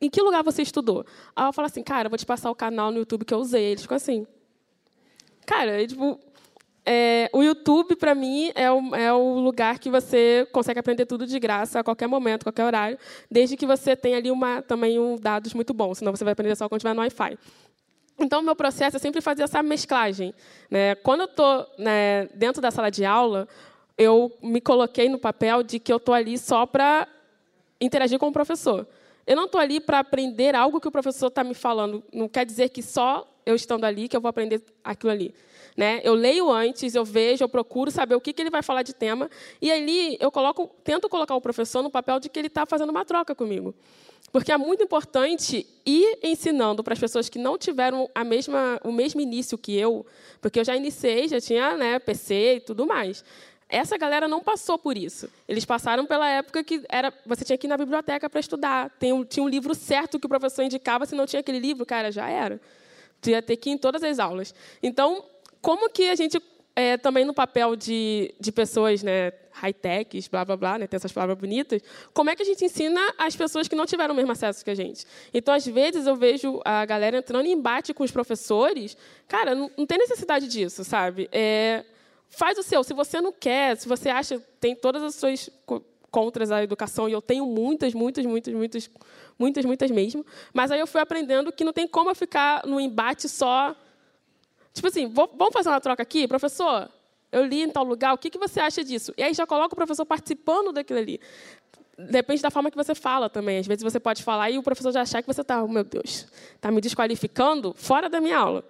Em 0.00 0.08
que 0.08 0.22
lugar 0.22 0.44
você 0.44 0.62
estudou? 0.62 1.04
Aí 1.34 1.46
eu 1.46 1.52
falo 1.52 1.66
assim, 1.66 1.82
cara, 1.82 2.06
eu 2.06 2.10
vou 2.10 2.18
te 2.18 2.26
passar 2.26 2.50
o 2.52 2.54
canal 2.54 2.92
no 2.92 2.98
YouTube 2.98 3.24
que 3.24 3.34
eu 3.34 3.38
usei. 3.38 3.72
Eles 3.72 3.82
ficam 3.82 3.96
assim. 3.96 4.26
Cara, 5.46 5.86
tipo, 5.86 6.18
é, 6.84 7.30
o 7.32 7.42
YouTube, 7.42 7.94
para 7.96 8.14
mim, 8.14 8.50
é 8.54 8.70
o, 8.70 8.94
é 8.94 9.12
o, 9.12 9.38
lugar 9.38 9.78
que 9.78 9.88
você 9.88 10.46
consegue 10.52 10.80
aprender 10.80 11.06
tudo 11.06 11.26
de 11.26 11.38
graça, 11.38 11.80
a 11.80 11.84
qualquer 11.84 12.08
momento, 12.08 12.42
a 12.42 12.44
qualquer 12.44 12.64
horário, 12.64 12.98
desde 13.30 13.56
que 13.56 13.66
você 13.66 13.94
tenha 13.94 14.16
ali 14.16 14.30
uma, 14.30 14.62
também 14.62 14.98
um 14.98 15.16
dados 15.16 15.54
muito 15.54 15.72
bons, 15.72 15.98
senão 15.98 16.14
você 16.14 16.24
vai 16.24 16.32
aprender 16.32 16.56
só 16.56 16.68
quando 16.68 16.80
estiver 16.80 16.94
no 16.94 17.00
Wi-Fi. 17.00 17.38
Então, 18.18 18.40
o 18.40 18.42
meu 18.42 18.56
processo 18.56 18.96
é 18.96 18.98
sempre 18.98 19.20
fazer 19.20 19.42
essa 19.42 19.62
mesclagem. 19.62 20.34
Né? 20.70 20.94
Quando 20.96 21.20
eu 21.20 21.26
estou 21.26 21.66
né, 21.78 22.26
dentro 22.34 22.60
da 22.60 22.70
sala 22.70 22.90
de 22.90 23.04
aula, 23.04 23.48
eu 23.96 24.32
me 24.42 24.60
coloquei 24.60 25.08
no 25.08 25.18
papel 25.18 25.62
de 25.62 25.78
que 25.78 25.92
eu 25.92 25.96
estou 25.96 26.14
ali 26.14 26.36
só 26.36 26.66
para 26.66 27.08
interagir 27.80 28.18
com 28.18 28.28
o 28.28 28.32
professor. 28.32 28.86
Eu 29.26 29.36
não 29.36 29.46
estou 29.46 29.60
ali 29.60 29.80
para 29.80 30.00
aprender 30.00 30.54
algo 30.54 30.80
que 30.80 30.88
o 30.88 30.92
professor 30.92 31.28
está 31.28 31.44
me 31.44 31.54
falando. 31.54 32.02
Não 32.12 32.28
quer 32.28 32.44
dizer 32.44 32.68
que 32.68 32.82
só 32.82 33.26
eu 33.44 33.54
estando 33.54 33.84
ali 33.84 34.08
que 34.08 34.16
eu 34.16 34.20
vou 34.20 34.28
aprender 34.28 34.62
aquilo 34.82 35.12
ali. 35.12 35.34
Né? 35.76 36.00
Eu 36.04 36.14
leio 36.14 36.50
antes, 36.50 36.94
eu 36.94 37.04
vejo, 37.04 37.42
eu 37.42 37.48
procuro 37.48 37.90
saber 37.90 38.14
o 38.14 38.20
que, 38.20 38.32
que 38.32 38.42
ele 38.42 38.50
vai 38.50 38.62
falar 38.62 38.82
de 38.82 38.94
tema, 38.94 39.30
e 39.60 39.70
ali 39.72 40.16
eu 40.20 40.30
coloco, 40.30 40.70
tento 40.84 41.08
colocar 41.08 41.34
o 41.34 41.40
professor 41.40 41.82
no 41.82 41.90
papel 41.90 42.20
de 42.20 42.28
que 42.28 42.38
ele 42.38 42.48
está 42.48 42.66
fazendo 42.66 42.90
uma 42.90 43.04
troca 43.04 43.34
comigo. 43.34 43.74
Porque 44.30 44.50
é 44.50 44.56
muito 44.56 44.82
importante 44.82 45.66
ir 45.84 46.18
ensinando 46.22 46.82
para 46.82 46.94
as 46.94 46.98
pessoas 46.98 47.28
que 47.28 47.38
não 47.38 47.58
tiveram 47.58 48.08
a 48.14 48.24
mesma, 48.24 48.80
o 48.82 48.90
mesmo 48.90 49.20
início 49.20 49.58
que 49.58 49.76
eu, 49.76 50.06
porque 50.40 50.60
eu 50.60 50.64
já 50.64 50.74
iniciei, 50.74 51.28
já 51.28 51.40
tinha 51.40 51.76
né, 51.76 51.98
PC 51.98 52.56
e 52.56 52.60
tudo 52.60 52.86
mais. 52.86 53.22
Essa 53.68 53.96
galera 53.96 54.28
não 54.28 54.40
passou 54.40 54.78
por 54.78 54.96
isso. 54.98 55.28
Eles 55.48 55.64
passaram 55.64 56.04
pela 56.04 56.28
época 56.28 56.62
que 56.62 56.82
era, 56.88 57.12
você 57.26 57.44
tinha 57.44 57.56
que 57.56 57.66
ir 57.66 57.68
na 57.68 57.76
biblioteca 57.76 58.28
para 58.28 58.38
estudar. 58.38 58.90
Tem 58.98 59.12
um, 59.12 59.24
tinha 59.24 59.42
um 59.42 59.48
livro 59.48 59.74
certo 59.74 60.18
que 60.18 60.26
o 60.26 60.28
professor 60.28 60.62
indicava, 60.62 61.06
se 61.06 61.14
não 61.14 61.24
tinha 61.24 61.40
aquele 61.40 61.58
livro, 61.58 61.84
cara, 61.86 62.12
já 62.12 62.28
era. 62.28 62.60
Ia 63.26 63.42
ter 63.42 63.56
que 63.56 63.70
ir 63.70 63.74
em 63.74 63.78
todas 63.78 64.02
as 64.02 64.18
aulas. 64.18 64.54
Então, 64.82 65.24
como 65.60 65.88
que 65.88 66.08
a 66.08 66.14
gente, 66.14 66.42
é, 66.74 66.96
também 66.96 67.24
no 67.24 67.32
papel 67.32 67.76
de, 67.76 68.34
de 68.40 68.50
pessoas 68.50 69.02
né, 69.02 69.32
high-techs, 69.52 70.28
blá, 70.28 70.44
blá, 70.44 70.56
blá, 70.56 70.78
né, 70.78 70.86
tem 70.86 70.96
essas 70.96 71.12
palavras 71.12 71.38
bonitas, 71.38 71.80
como 72.12 72.30
é 72.30 72.36
que 72.36 72.42
a 72.42 72.44
gente 72.44 72.64
ensina 72.64 73.00
as 73.16 73.36
pessoas 73.36 73.68
que 73.68 73.76
não 73.76 73.86
tiveram 73.86 74.12
o 74.12 74.16
mesmo 74.16 74.32
acesso 74.32 74.64
que 74.64 74.70
a 74.70 74.74
gente? 74.74 75.06
Então, 75.32 75.54
às 75.54 75.64
vezes, 75.64 76.06
eu 76.06 76.16
vejo 76.16 76.60
a 76.64 76.84
galera 76.84 77.18
entrando 77.18 77.46
em 77.46 77.52
embate 77.52 77.94
com 77.94 78.02
os 78.02 78.10
professores. 78.10 78.96
Cara, 79.28 79.54
não, 79.54 79.70
não 79.76 79.86
tem 79.86 79.98
necessidade 79.98 80.48
disso, 80.48 80.82
sabe? 80.84 81.28
É, 81.30 81.84
faz 82.28 82.58
o 82.58 82.62
seu. 82.62 82.82
Se 82.82 82.92
você 82.92 83.20
não 83.20 83.32
quer, 83.32 83.76
se 83.76 83.86
você 83.86 84.08
acha 84.08 84.42
tem 84.58 84.74
todas 84.74 85.02
as 85.02 85.14
suas 85.14 85.48
contras 86.12 86.52
à 86.52 86.62
educação, 86.62 87.08
e 87.08 87.12
eu 87.12 87.20
tenho 87.20 87.44
muitas, 87.44 87.92
muitas, 87.94 88.24
muitas, 88.24 88.54
muitas, 88.54 88.90
muitas, 89.36 89.64
muitas 89.64 89.90
mesmo, 89.90 90.24
mas 90.52 90.70
aí 90.70 90.78
eu 90.78 90.86
fui 90.86 91.00
aprendendo 91.00 91.50
que 91.50 91.64
não 91.64 91.72
tem 91.72 91.88
como 91.88 92.10
eu 92.10 92.14
ficar 92.14 92.64
no 92.64 92.78
embate 92.78 93.28
só 93.28 93.74
Tipo 94.72 94.88
assim, 94.88 95.06
vamos 95.06 95.52
fazer 95.52 95.68
uma 95.68 95.80
troca 95.80 96.02
aqui? 96.02 96.26
Professor, 96.26 96.88
eu 97.30 97.44
li 97.44 97.62
em 97.62 97.70
tal 97.70 97.84
lugar, 97.84 98.14
o 98.14 98.18
que, 98.18 98.30
que 98.30 98.38
você 98.38 98.58
acha 98.58 98.82
disso? 98.82 99.12
E 99.16 99.22
aí 99.22 99.34
já 99.34 99.46
coloca 99.46 99.74
o 99.74 99.76
professor 99.76 100.04
participando 100.06 100.72
daquilo 100.72 100.98
ali. 100.98 101.20
Depende 101.98 102.40
da 102.40 102.50
forma 102.50 102.70
que 102.70 102.76
você 102.76 102.94
fala 102.94 103.28
também. 103.28 103.58
Às 103.58 103.66
vezes 103.66 103.82
você 103.82 104.00
pode 104.00 104.22
falar 104.22 104.50
e 104.50 104.58
o 104.58 104.62
professor 104.62 104.90
já 104.92 105.02
achar 105.02 105.20
que 105.20 105.26
você 105.26 105.42
está, 105.42 105.62
oh, 105.62 105.68
meu 105.68 105.84
Deus, 105.84 106.26
está 106.54 106.70
me 106.70 106.80
desqualificando 106.80 107.74
fora 107.76 108.08
da 108.08 108.20
minha 108.20 108.38
aula. 108.38 108.64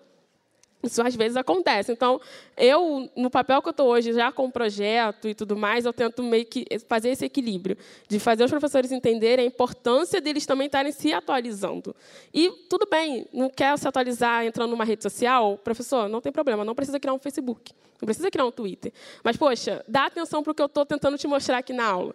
Isso 0.83 1.01
às 1.01 1.14
vezes 1.14 1.37
acontece. 1.37 1.92
Então, 1.92 2.21
eu, 2.57 3.09
no 3.16 3.31
papel 3.31 3.62
que 3.62 3.68
eu 3.68 3.71
estou 3.71 3.88
hoje, 3.88 4.12
já 4.12 4.33
com 4.33 4.47
o 4.47 4.51
projeto 4.51 5.29
e 5.29 5.35
tudo 5.35 5.57
mais, 5.57 5.85
eu 5.85 5.92
tento 5.92 6.23
meio 6.23 6.45
que 6.45 6.66
fazer 6.88 7.11
esse 7.11 7.25
equilíbrio, 7.25 7.77
de 8.09 8.18
fazer 8.18 8.45
os 8.45 8.51
professores 8.51 8.90
entenderem 8.90 9.45
a 9.45 9.49
importância 9.49 10.21
deles 10.21 10.45
também 10.45 10.66
estarem 10.66 10.90
se 10.90 11.12
atualizando. 11.12 11.95
E 12.35 12.51
tudo 12.68 12.87
bem, 12.90 13.27
não 13.33 13.49
quer 13.49 13.79
se 13.79 13.87
atualizar 13.87 14.45
entrando 14.45 14.71
numa 14.71 14.85
rede 14.85 15.03
social? 15.03 15.57
Professor, 15.62 16.09
não 16.09 16.21
tem 16.21 16.33
problema, 16.33 16.64
não 16.64 16.75
precisa 16.75 16.99
criar 16.99 17.14
um 17.14 17.18
Facebook, 17.18 17.73
não 18.01 18.07
precisa 18.07 18.31
criar 18.31 18.45
um 18.45 18.51
Twitter. 18.51 18.92
Mas, 19.23 19.37
poxa, 19.37 19.85
dá 19.87 20.07
atenção 20.07 20.42
para 20.42 20.51
o 20.51 20.55
que 20.55 20.62
eu 20.62 20.66
estou 20.66 20.85
tentando 20.85 21.16
te 21.16 21.29
mostrar 21.29 21.59
aqui 21.59 21.73
na 21.73 21.85
aula. 21.85 22.14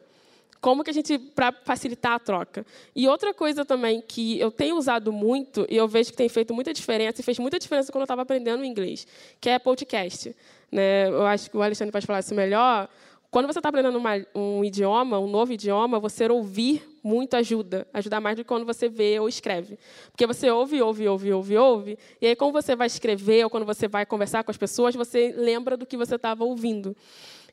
Como 0.60 0.84
que 0.84 0.90
a 0.90 0.94
gente 0.94 1.18
para 1.18 1.52
facilitar 1.52 2.14
a 2.14 2.20
troca? 2.20 2.66
E 2.96 3.08
outra 3.08 3.34
coisa 3.34 3.64
também 3.64 4.02
que 4.02 4.40
eu 4.40 4.52
tenho 4.52 4.76
usado 4.76 5.12
muito 5.12 5.66
e 5.70 5.78
eu 5.78 5.88
vejo 5.88 6.12
que 6.12 6.18
tem 6.18 6.30
feito 6.30 6.54
muita 6.54 6.74
diferença 6.74 7.22
e 7.22 7.24
fez 7.24 7.38
muita 7.40 7.60
diferença 7.60 7.92
quando 7.92 8.02
eu 8.02 8.06
estava 8.06 8.24
aprendendo 8.24 8.64
inglês, 8.66 9.06
que 9.40 9.50
é 9.50 9.60
podcast. 9.60 10.36
Né? 10.72 11.08
Eu 11.08 11.26
acho 11.26 11.50
que 11.50 11.58
o 11.58 11.62
Alexandre 11.62 11.92
pode 11.92 12.06
falar 12.06 12.20
isso 12.20 12.34
melhor. 12.34 12.90
Quando 13.30 13.46
você 13.46 13.60
está 13.60 13.70
aprendendo 13.70 13.98
uma, 13.98 14.26
um 14.34 14.64
idioma, 14.64 15.20
um 15.20 15.28
novo 15.28 15.52
idioma, 15.52 16.00
você 16.00 16.28
ouvir 16.30 16.82
muito 17.04 17.36
ajuda, 17.36 17.86
ajuda 17.94 18.22
mais 18.22 18.38
do 18.38 18.44
que 18.44 18.48
quando 18.48 18.66
você 18.66 18.88
vê 18.88 19.20
ou 19.20 19.28
escreve, 19.28 19.78
porque 20.12 20.26
você 20.26 20.50
ouve, 20.50 20.82
ouve, 20.82 21.08
ouve, 21.08 21.34
ouve, 21.34 21.58
ouve, 21.58 22.00
e 22.22 22.28
aí 22.28 22.36
quando 22.36 22.54
você 22.54 22.76
vai 22.76 22.88
escrever 22.88 23.44
ou 23.44 23.50
quando 23.50 23.66
você 23.66 23.88
vai 23.88 24.06
conversar 24.06 24.44
com 24.44 24.52
as 24.52 24.58
pessoas, 24.58 24.96
você 24.96 25.34
lembra 25.36 25.76
do 25.76 25.86
que 25.86 25.98
você 25.98 26.16
estava 26.16 26.46
ouvindo. 26.46 26.96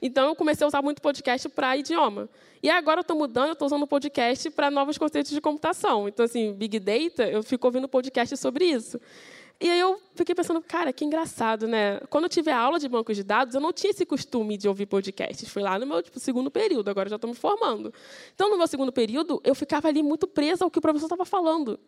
Então, 0.01 0.29
eu 0.29 0.35
comecei 0.35 0.65
a 0.65 0.69
usar 0.69 0.83
muito 0.83 1.01
podcast 1.01 1.49
para 1.49 1.77
idioma. 1.77 2.29
E 2.63 2.71
agora 2.71 3.01
eu 3.01 3.03
estou 3.03 3.17
mudando, 3.17 3.49
eu 3.49 3.53
estou 3.53 3.67
usando 3.67 3.87
podcast 3.87 4.51
para 4.51 4.71
novos 4.71 4.97
conceitos 4.97 5.31
de 5.33 5.41
computação. 5.41 6.09
Então, 6.09 6.25
assim, 6.25 6.53
Big 6.53 6.79
Data, 6.79 7.29
eu 7.29 7.43
fico 7.43 7.67
ouvindo 7.67 7.89
podcast 7.89 8.37
sobre 8.37 8.65
isso. 8.65 9.01
E 9.61 9.71
aí 9.71 9.79
eu 9.79 10.01
fiquei 10.15 10.35
pensando, 10.35 10.61
cara, 10.61 10.93
que 10.93 11.05
engraçado, 11.05 11.69
né? 11.69 12.01
Quando 12.11 12.25
eu 12.25 12.29
tive 12.29 12.51
a 12.51 12.59
aula 12.59 12.79
de 12.79 12.89
bancos 12.89 13.17
de 13.17 13.23
dados, 13.23 13.55
eu 13.55 13.61
não 13.61 13.73
tinha 13.73 13.91
esse 13.91 14.05
costume 14.05 14.57
de 14.57 14.69
ouvir 14.69 14.87
podcasts. 14.87 15.49
Foi 15.49 15.63
lá 15.63 15.79
no 15.79 15.87
meu 15.87 16.03
tipo, 16.03 16.19
segundo 16.19 16.51
período, 16.51 16.89
agora 16.91 17.09
já 17.09 17.17
estou 17.17 17.31
me 17.31 17.37
formando. 17.37 17.93
Então, 18.35 18.51
no 18.51 18.59
meu 18.59 18.67
segundo 18.67 18.93
período, 18.93 19.41
eu 19.45 19.55
ficava 19.55 19.89
ali 19.89 20.03
muito 20.03 20.27
presa 20.27 20.65
ao 20.65 20.71
que 20.71 20.79
o 20.79 20.83
professor 20.83 21.07
estava 21.07 21.25
falando. 21.25 21.79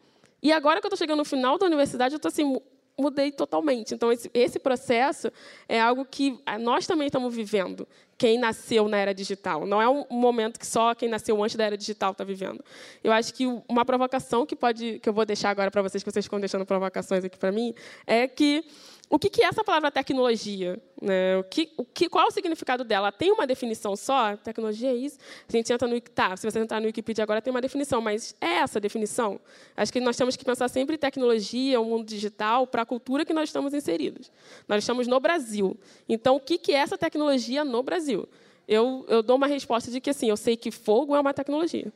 E 0.42 0.53
agora 0.53 0.81
que 0.81 0.87
eu 0.87 0.88
estou 0.88 0.99
chegando 0.99 1.19
no 1.19 1.25
final 1.25 1.59
da 1.59 1.66
universidade, 1.66 2.14
eu 2.14 2.19
estou 2.19 2.29
assim, 2.29 2.61
mudei 2.99 3.31
totalmente. 3.31 3.95
Então, 3.95 4.11
esse, 4.11 4.31
esse 4.33 4.59
processo 4.59 5.31
é 5.69 5.81
algo 5.81 6.05
que 6.05 6.41
ah, 6.47 6.59
nós 6.59 6.87
também 6.87 7.07
estamos 7.07 7.35
vivendo, 7.35 7.87
quem 8.17 8.39
nasceu 8.39 8.89
na 8.89 8.97
era 8.97 9.13
digital. 9.13 9.67
Não 9.67 9.81
é 9.81 9.89
um 9.89 10.05
momento 10.11 10.59
que 10.59 10.67
só 10.67 10.95
quem 10.95 11.09
nasceu 11.09 11.43
antes 11.43 11.57
da 11.57 11.65
era 11.65 11.77
digital 11.77 12.13
está 12.13 12.25
vivendo. 12.25 12.65
Eu 13.05 13.13
acho 13.13 13.35
que 13.35 13.47
uma 13.69 13.85
provocação 13.85 14.47
que, 14.47 14.57
pode, 14.57 14.99
que 15.01 15.09
eu 15.09 15.13
vou 15.13 15.27
deixar 15.27 15.51
agora 15.51 15.71
para 15.71 15.83
vocês, 15.83 16.03
que 16.03 16.11
vocês 16.11 16.25
estão 16.25 16.41
deixando 16.41 16.65
provocações 16.65 17.25
aqui 17.25 17.39
para 17.39 17.53
mim, 17.53 17.75
é 18.07 18.27
que 18.27 18.65
o 19.09 19.19
que 19.19 19.42
é 19.42 19.47
essa 19.47 19.62
palavra 19.62 19.90
tecnologia? 19.90 20.81
Né? 21.01 21.38
O 21.38 21.45
que, 21.45 21.71
o 21.77 21.85
que, 21.85 22.09
qual 22.09 22.25
é 22.25 22.29
o 22.29 22.31
significado 22.33 22.83
dela? 22.83 23.12
Tem 23.12 23.31
uma 23.31 23.47
definição 23.47 23.95
só? 23.95 24.37
Tecnologia 24.37 24.90
é 24.90 24.95
isso? 24.95 25.19
A 25.49 25.53
gente 25.53 25.73
entra 25.73 25.87
no 25.87 26.01
tá, 26.01 26.37
se 26.37 26.51
você 26.51 26.59
entrar 26.59 26.81
no 26.81 26.87
Wikipedia 26.87 27.23
agora 27.23 27.40
tem 27.40 27.53
uma 27.53 27.61
definição, 27.61 28.01
mas 28.01 28.35
é 28.40 28.55
essa 28.55 28.79
a 28.79 28.81
definição? 28.81 29.40
Acho 29.77 29.92
que 29.92 30.01
nós 30.01 30.16
temos 30.16 30.35
que 30.35 30.45
pensar 30.45 30.69
sempre 30.69 30.97
em 30.97 30.99
tecnologia, 30.99 31.81
o 31.81 31.85
mundo 31.85 32.05
digital, 32.05 32.66
para 32.66 32.83
a 32.83 32.87
cultura 32.87 33.25
que 33.25 33.33
nós 33.33 33.49
estamos 33.49 33.73
inseridos. 33.73 34.31
Nós 34.66 34.83
estamos 34.83 35.07
no 35.07 35.21
Brasil. 35.21 35.79
Então, 36.09 36.37
o 36.37 36.40
que 36.40 36.73
é 36.73 36.79
essa 36.79 36.99
tecnologia 36.99 37.64
no 37.64 37.83
Brasil? 37.85 38.29
Eu, 38.66 39.05
eu 39.09 39.23
dou 39.23 39.37
uma 39.37 39.47
resposta 39.47 39.88
de 39.88 40.01
que 40.01 40.11
assim, 40.11 40.29
eu 40.29 40.37
sei 40.37 40.57
que 40.57 40.73
fogo 40.73 41.14
é 41.14 41.21
uma 41.21 41.33
tecnologia. 41.33 41.92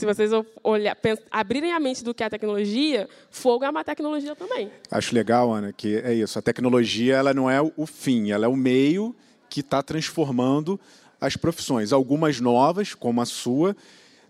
Se 0.00 0.06
vocês 0.06 0.30
olhar, 0.64 0.96
abrirem 1.30 1.74
a 1.74 1.78
mente 1.78 2.02
do 2.02 2.14
que 2.14 2.22
é 2.22 2.26
a 2.26 2.30
tecnologia, 2.30 3.06
fogo 3.30 3.66
é 3.66 3.68
uma 3.68 3.84
tecnologia 3.84 4.34
também. 4.34 4.70
Acho 4.90 5.14
legal, 5.14 5.52
Ana, 5.52 5.74
que 5.74 5.96
é 5.96 6.14
isso. 6.14 6.38
A 6.38 6.42
tecnologia 6.42 7.16
ela 7.16 7.34
não 7.34 7.50
é 7.50 7.60
o 7.60 7.84
fim, 7.84 8.30
ela 8.30 8.46
é 8.46 8.48
o 8.48 8.56
meio 8.56 9.14
que 9.50 9.60
está 9.60 9.82
transformando 9.82 10.80
as 11.20 11.36
profissões. 11.36 11.92
Algumas 11.92 12.40
novas, 12.40 12.94
como 12.94 13.20
a 13.20 13.26
sua, 13.26 13.76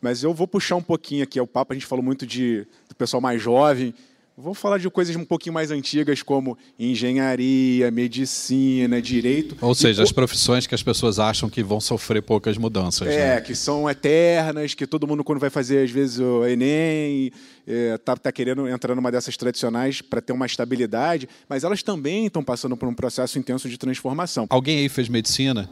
mas 0.00 0.24
eu 0.24 0.34
vou 0.34 0.48
puxar 0.48 0.74
um 0.74 0.82
pouquinho 0.82 1.22
aqui 1.22 1.40
o 1.40 1.46
papo. 1.46 1.72
A 1.72 1.76
gente 1.76 1.86
falou 1.86 2.04
muito 2.04 2.26
de, 2.26 2.66
do 2.88 2.96
pessoal 2.96 3.20
mais 3.20 3.40
jovem 3.40 3.94
Vou 4.40 4.54
falar 4.54 4.78
de 4.78 4.88
coisas 4.88 5.14
um 5.16 5.24
pouquinho 5.24 5.52
mais 5.52 5.70
antigas, 5.70 6.22
como 6.22 6.56
engenharia, 6.78 7.90
medicina, 7.90 9.00
direito. 9.00 9.54
Ou 9.60 9.74
seja, 9.74 10.02
as 10.02 10.10
profissões 10.10 10.66
que 10.66 10.74
as 10.74 10.82
pessoas 10.82 11.18
acham 11.18 11.50
que 11.50 11.62
vão 11.62 11.80
sofrer 11.80 12.22
poucas 12.22 12.56
mudanças. 12.56 13.06
É, 13.08 13.34
né? 13.34 13.40
que 13.42 13.54
são 13.54 13.88
eternas, 13.88 14.72
que 14.72 14.86
todo 14.86 15.06
mundo, 15.06 15.22
quando 15.22 15.38
vai 15.38 15.50
fazer, 15.50 15.84
às 15.84 15.90
vezes, 15.90 16.18
o 16.18 16.46
Enem, 16.46 17.30
é, 17.66 17.98
tá, 17.98 18.16
tá 18.16 18.32
querendo 18.32 18.66
entrar 18.66 18.94
numa 18.94 19.12
dessas 19.12 19.36
tradicionais 19.36 20.00
para 20.00 20.22
ter 20.22 20.32
uma 20.32 20.46
estabilidade, 20.46 21.28
mas 21.46 21.62
elas 21.62 21.82
também 21.82 22.26
estão 22.26 22.42
passando 22.42 22.76
por 22.76 22.88
um 22.88 22.94
processo 22.94 23.38
intenso 23.38 23.68
de 23.68 23.76
transformação. 23.76 24.46
Alguém 24.48 24.78
aí 24.78 24.88
fez 24.88 25.08
medicina? 25.08 25.68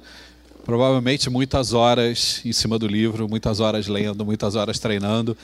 Provavelmente 0.65 1.31
muitas 1.31 1.73
horas 1.73 2.43
em 2.45 2.53
cima 2.53 2.79
do 2.79 2.87
livro, 2.87 3.27
muitas 3.27 3.59
horas 3.59 3.87
lendo, 3.87 4.23
muitas 4.23 4.55
horas 4.55 4.79
treinando. 4.79 5.35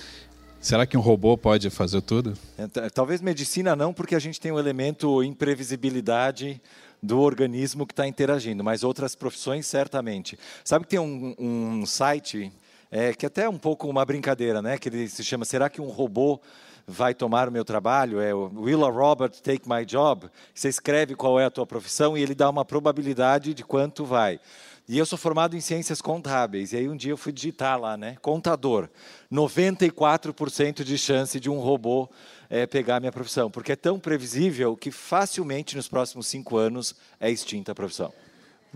Será 0.64 0.86
que 0.86 0.96
um 0.96 1.00
robô 1.00 1.36
pode 1.36 1.68
fazer 1.68 2.00
tudo? 2.00 2.32
É, 2.56 2.88
talvez 2.88 3.20
medicina 3.20 3.76
não, 3.76 3.92
porque 3.92 4.14
a 4.14 4.18
gente 4.18 4.40
tem 4.40 4.50
o 4.50 4.54
um 4.54 4.58
elemento 4.58 5.22
imprevisibilidade 5.22 6.58
do 7.02 7.20
organismo 7.20 7.86
que 7.86 7.92
está 7.92 8.08
interagindo, 8.08 8.64
mas 8.64 8.82
outras 8.82 9.14
profissões 9.14 9.66
certamente. 9.66 10.38
Sabe 10.64 10.86
que 10.86 10.92
tem 10.92 10.98
um, 10.98 11.34
um 11.38 11.84
site 11.84 12.50
é, 12.90 13.12
que 13.12 13.26
até 13.26 13.42
é 13.42 13.48
um 13.48 13.58
pouco 13.58 13.86
uma 13.90 14.06
brincadeira, 14.06 14.62
né? 14.62 14.78
Que 14.78 14.88
ele 14.88 15.06
se 15.06 15.22
chama 15.22 15.44
Será 15.44 15.68
que 15.68 15.82
um 15.82 15.88
robô 15.88 16.40
vai 16.86 17.12
tomar 17.12 17.46
o 17.46 17.52
meu 17.52 17.62
trabalho? 17.62 18.18
É 18.18 18.32
Will 18.32 18.86
a 18.86 18.90
Robert 18.90 19.32
take 19.42 19.68
my 19.68 19.84
job? 19.84 20.30
Você 20.54 20.70
escreve 20.70 21.14
qual 21.14 21.38
é 21.38 21.44
a 21.44 21.50
tua 21.50 21.66
profissão 21.66 22.16
e 22.16 22.22
ele 22.22 22.34
dá 22.34 22.48
uma 22.48 22.64
probabilidade 22.64 23.52
de 23.52 23.62
quanto 23.62 24.02
vai. 24.02 24.40
E 24.86 24.98
eu 24.98 25.06
sou 25.06 25.16
formado 25.16 25.56
em 25.56 25.60
ciências 25.60 26.02
contábeis. 26.02 26.72
E 26.72 26.76
aí 26.76 26.88
um 26.88 26.96
dia 26.96 27.12
eu 27.12 27.16
fui 27.16 27.32
digitar 27.32 27.80
lá, 27.80 27.96
né? 27.96 28.16
Contador. 28.20 28.88
94% 29.32 30.84
de 30.84 30.98
chance 30.98 31.40
de 31.40 31.48
um 31.48 31.58
robô 31.58 32.08
é, 32.50 32.66
pegar 32.66 32.96
a 32.96 33.00
minha 33.00 33.12
profissão. 33.12 33.50
Porque 33.50 33.72
é 33.72 33.76
tão 33.76 33.98
previsível 33.98 34.76
que 34.76 34.90
facilmente 34.90 35.74
nos 35.74 35.88
próximos 35.88 36.26
cinco 36.26 36.58
anos 36.58 36.94
é 37.18 37.30
extinta 37.30 37.72
a 37.72 37.74
profissão. 37.74 38.12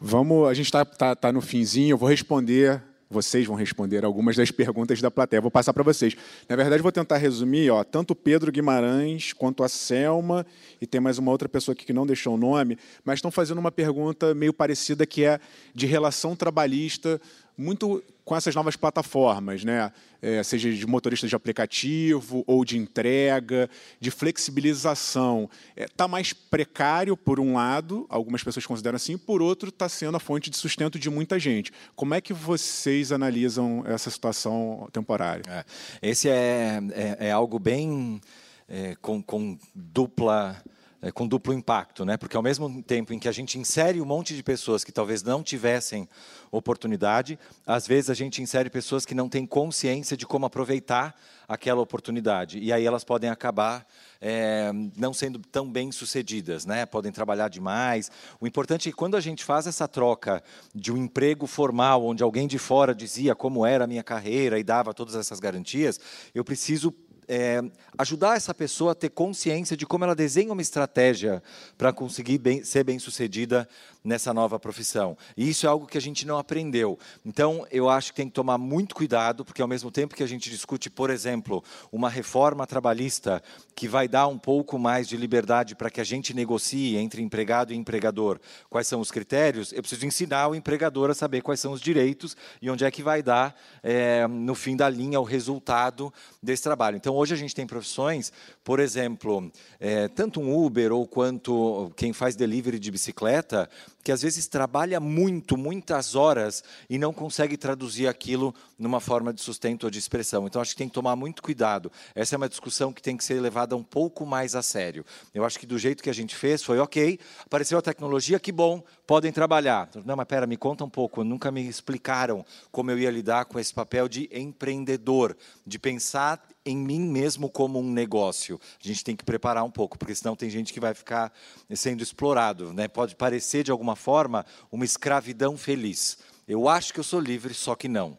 Vamos, 0.00 0.48
a 0.48 0.54
gente 0.54 0.66
está 0.66 0.84
tá, 0.84 1.14
tá 1.14 1.30
no 1.30 1.42
finzinho, 1.42 1.94
eu 1.94 1.98
vou 1.98 2.08
responder 2.08 2.82
vocês 3.10 3.46
vão 3.46 3.56
responder 3.56 4.04
algumas 4.04 4.36
das 4.36 4.50
perguntas 4.50 5.00
da 5.00 5.10
plateia. 5.10 5.40
Vou 5.40 5.50
passar 5.50 5.72
para 5.72 5.82
vocês. 5.82 6.16
Na 6.48 6.56
verdade, 6.56 6.82
vou 6.82 6.92
tentar 6.92 7.16
resumir. 7.16 7.70
Ó, 7.70 7.82
tanto 7.82 8.14
Pedro 8.14 8.52
Guimarães 8.52 9.32
quanto 9.32 9.64
a 9.64 9.68
Selma, 9.68 10.46
e 10.80 10.86
tem 10.86 11.00
mais 11.00 11.18
uma 11.18 11.30
outra 11.30 11.48
pessoa 11.48 11.72
aqui 11.72 11.84
que 11.84 11.92
não 11.92 12.06
deixou 12.06 12.34
o 12.34 12.38
nome, 12.38 12.78
mas 13.04 13.18
estão 13.18 13.30
fazendo 13.30 13.58
uma 13.58 13.72
pergunta 13.72 14.34
meio 14.34 14.52
parecida 14.52 15.06
que 15.06 15.24
é 15.24 15.40
de 15.74 15.86
relação 15.86 16.36
trabalhista 16.36 17.20
muito 17.58 18.02
com 18.24 18.36
essas 18.36 18.54
novas 18.54 18.76
plataformas, 18.76 19.64
né? 19.64 19.90
É, 20.22 20.42
seja 20.42 20.72
de 20.72 20.86
motorista 20.86 21.26
de 21.26 21.34
aplicativo 21.34 22.44
ou 22.46 22.64
de 22.64 22.76
entrega, 22.78 23.68
de 23.98 24.10
flexibilização. 24.10 25.50
Está 25.70 25.82
é, 25.82 25.88
tá 25.88 26.08
mais 26.08 26.32
precário, 26.32 27.16
por 27.16 27.40
um 27.40 27.54
lado, 27.54 28.06
algumas 28.08 28.44
pessoas 28.44 28.64
consideram 28.64 28.96
assim, 28.96 29.18
por 29.18 29.42
outro, 29.42 29.70
está 29.70 29.88
sendo 29.88 30.16
a 30.16 30.20
fonte 30.20 30.50
de 30.50 30.56
sustento 30.56 30.98
de 30.98 31.10
muita 31.10 31.38
gente. 31.38 31.72
Como 31.96 32.14
é 32.14 32.20
que 32.20 32.32
vocês 32.32 33.10
analisam 33.10 33.82
essa 33.86 34.10
situação 34.10 34.88
temporária? 34.92 35.42
É, 35.48 35.64
esse 36.02 36.28
é, 36.28 36.80
é, 36.92 37.28
é 37.28 37.32
algo 37.32 37.58
bem 37.58 38.20
é, 38.68 38.94
com, 39.00 39.20
com 39.22 39.58
dupla 39.74 40.62
é, 41.00 41.12
com 41.12 41.26
duplo 41.26 41.52
impacto, 41.52 42.04
né? 42.04 42.16
Porque 42.16 42.36
ao 42.36 42.42
mesmo 42.42 42.82
tempo 42.82 43.12
em 43.12 43.18
que 43.18 43.28
a 43.28 43.32
gente 43.32 43.58
insere 43.58 44.00
um 44.00 44.04
monte 44.04 44.34
de 44.34 44.42
pessoas 44.42 44.82
que 44.82 44.90
talvez 44.90 45.22
não 45.22 45.42
tivessem 45.42 46.08
oportunidade, 46.50 47.38
às 47.66 47.86
vezes 47.86 48.10
a 48.10 48.14
gente 48.14 48.42
insere 48.42 48.68
pessoas 48.68 49.06
que 49.06 49.14
não 49.14 49.28
têm 49.28 49.46
consciência 49.46 50.16
de 50.16 50.26
como 50.26 50.46
aproveitar 50.46 51.14
aquela 51.46 51.80
oportunidade 51.80 52.58
e 52.58 52.72
aí 52.72 52.84
elas 52.84 53.04
podem 53.04 53.30
acabar 53.30 53.86
é, 54.20 54.70
não 54.96 55.14
sendo 55.14 55.38
tão 55.38 55.70
bem 55.70 55.90
sucedidas, 55.92 56.66
né? 56.66 56.84
Podem 56.84 57.12
trabalhar 57.12 57.48
demais. 57.48 58.10
O 58.40 58.46
importante 58.46 58.88
é 58.88 58.92
que 58.92 58.96
quando 58.96 59.16
a 59.16 59.20
gente 59.20 59.44
faz 59.44 59.66
essa 59.66 59.86
troca 59.86 60.42
de 60.74 60.92
um 60.92 60.96
emprego 60.96 61.46
formal, 61.46 62.04
onde 62.04 62.22
alguém 62.22 62.48
de 62.48 62.58
fora 62.58 62.94
dizia 62.94 63.34
como 63.34 63.64
era 63.64 63.84
a 63.84 63.86
minha 63.86 64.02
carreira 64.02 64.58
e 64.58 64.64
dava 64.64 64.92
todas 64.92 65.14
essas 65.14 65.38
garantias, 65.38 66.00
eu 66.34 66.44
preciso 66.44 66.92
é, 67.28 67.62
ajudar 67.98 68.36
essa 68.36 68.54
pessoa 68.54 68.92
a 68.92 68.94
ter 68.94 69.10
consciência 69.10 69.76
de 69.76 69.86
como 69.86 70.04
ela 70.04 70.14
desenha 70.14 70.52
uma 70.52 70.62
estratégia 70.62 71.42
para 71.76 71.92
conseguir 71.92 72.38
bem, 72.38 72.64
ser 72.64 72.84
bem 72.84 72.98
sucedida 72.98 73.68
nessa 74.02 74.32
nova 74.32 74.58
profissão. 74.58 75.16
E 75.36 75.48
isso 75.48 75.66
é 75.66 75.68
algo 75.68 75.86
que 75.86 75.98
a 75.98 76.00
gente 76.00 76.26
não 76.26 76.38
aprendeu. 76.38 76.98
Então, 77.26 77.66
eu 77.70 77.90
acho 77.90 78.12
que 78.12 78.16
tem 78.16 78.28
que 78.28 78.34
tomar 78.34 78.56
muito 78.56 78.94
cuidado, 78.94 79.44
porque 79.44 79.60
ao 79.60 79.68
mesmo 79.68 79.90
tempo 79.90 80.14
que 80.14 80.22
a 80.22 80.26
gente 80.26 80.48
discute, 80.48 80.88
por 80.88 81.10
exemplo, 81.10 81.62
uma 81.92 82.08
reforma 82.08 82.66
trabalhista 82.66 83.42
que 83.74 83.86
vai 83.86 84.08
dar 84.08 84.26
um 84.26 84.38
pouco 84.38 84.78
mais 84.78 85.06
de 85.06 85.16
liberdade 85.16 85.74
para 85.74 85.90
que 85.90 86.00
a 86.00 86.04
gente 86.04 86.32
negocie 86.32 86.96
entre 86.96 87.22
empregado 87.22 87.72
e 87.72 87.76
empregador 87.76 88.40
quais 88.70 88.86
são 88.86 89.00
os 89.00 89.10
critérios, 89.10 89.72
eu 89.72 89.82
preciso 89.82 90.06
ensinar 90.06 90.48
o 90.48 90.54
empregador 90.54 91.10
a 91.10 91.14
saber 91.14 91.42
quais 91.42 91.60
são 91.60 91.72
os 91.72 91.80
direitos 91.80 92.36
e 92.62 92.70
onde 92.70 92.84
é 92.84 92.90
que 92.90 93.02
vai 93.02 93.22
dar, 93.22 93.54
é, 93.82 94.26
no 94.26 94.54
fim 94.54 94.76
da 94.76 94.88
linha, 94.88 95.20
o 95.20 95.24
resultado 95.24 96.12
desse 96.42 96.62
trabalho. 96.62 96.96
Então, 96.96 97.17
hoje 97.18 97.34
a 97.34 97.36
gente 97.36 97.54
tem 97.54 97.66
profissões, 97.66 98.32
por 98.62 98.78
exemplo, 98.78 99.50
é, 99.80 100.06
tanto 100.08 100.40
um 100.40 100.56
Uber 100.64 100.92
ou 100.92 101.06
quanto 101.06 101.90
quem 101.96 102.12
faz 102.12 102.36
delivery 102.36 102.78
de 102.78 102.90
bicicleta, 102.90 103.68
que 104.08 104.12
às 104.12 104.22
vezes 104.22 104.46
trabalha 104.46 104.98
muito, 104.98 105.54
muitas 105.54 106.14
horas 106.14 106.64
e 106.88 106.96
não 106.96 107.12
consegue 107.12 107.58
traduzir 107.58 108.06
aquilo 108.06 108.54
numa 108.78 109.00
forma 109.00 109.34
de 109.34 109.42
sustento 109.42 109.84
ou 109.84 109.90
de 109.90 109.98
expressão. 109.98 110.46
Então, 110.46 110.62
acho 110.62 110.70
que 110.70 110.78
tem 110.78 110.88
que 110.88 110.94
tomar 110.94 111.14
muito 111.14 111.42
cuidado. 111.42 111.92
Essa 112.14 112.34
é 112.34 112.38
uma 112.38 112.48
discussão 112.48 112.90
que 112.90 113.02
tem 113.02 113.18
que 113.18 113.22
ser 113.22 113.38
levada 113.38 113.76
um 113.76 113.82
pouco 113.82 114.24
mais 114.24 114.54
a 114.54 114.62
sério. 114.62 115.04
Eu 115.34 115.44
acho 115.44 115.58
que 115.58 115.66
do 115.66 115.76
jeito 115.76 116.02
que 116.02 116.08
a 116.08 116.14
gente 116.14 116.34
fez 116.34 116.62
foi 116.62 116.78
ok, 116.78 117.20
apareceu 117.44 117.76
a 117.76 117.82
tecnologia, 117.82 118.40
que 118.40 118.50
bom, 118.50 118.82
podem 119.06 119.30
trabalhar. 119.30 119.90
Não, 120.06 120.16
mas 120.16 120.26
pera, 120.26 120.46
me 120.46 120.56
conta 120.56 120.86
um 120.86 120.88
pouco. 120.90 121.22
Nunca 121.22 121.50
me 121.50 121.68
explicaram 121.68 122.42
como 122.72 122.90
eu 122.90 122.98
ia 122.98 123.10
lidar 123.10 123.44
com 123.44 123.58
esse 123.58 123.74
papel 123.74 124.08
de 124.08 124.26
empreendedor, 124.32 125.36
de 125.66 125.78
pensar 125.78 126.42
em 126.68 126.76
mim 126.76 127.00
mesmo 127.00 127.48
como 127.48 127.78
um 127.78 127.90
negócio. 127.90 128.60
A 128.82 128.86
gente 128.86 129.02
tem 129.02 129.16
que 129.16 129.24
preparar 129.24 129.64
um 129.64 129.70
pouco, 129.70 129.98
porque 129.98 130.14
senão 130.14 130.36
tem 130.36 130.50
gente 130.50 130.72
que 130.72 130.80
vai 130.80 130.92
ficar 130.92 131.32
sendo 131.74 132.02
explorado. 132.02 132.74
Né? 132.74 132.86
Pode 132.86 133.16
parecer, 133.16 133.64
de 133.64 133.70
alguma 133.70 133.96
forma, 133.98 134.46
uma 134.72 134.84
escravidão 134.84 135.58
feliz. 135.58 136.16
Eu 136.46 136.66
acho 136.66 136.94
que 136.94 137.00
eu 137.00 137.04
sou 137.04 137.20
livre, 137.20 137.52
só 137.52 137.74
que 137.74 137.88
não. 137.88 138.16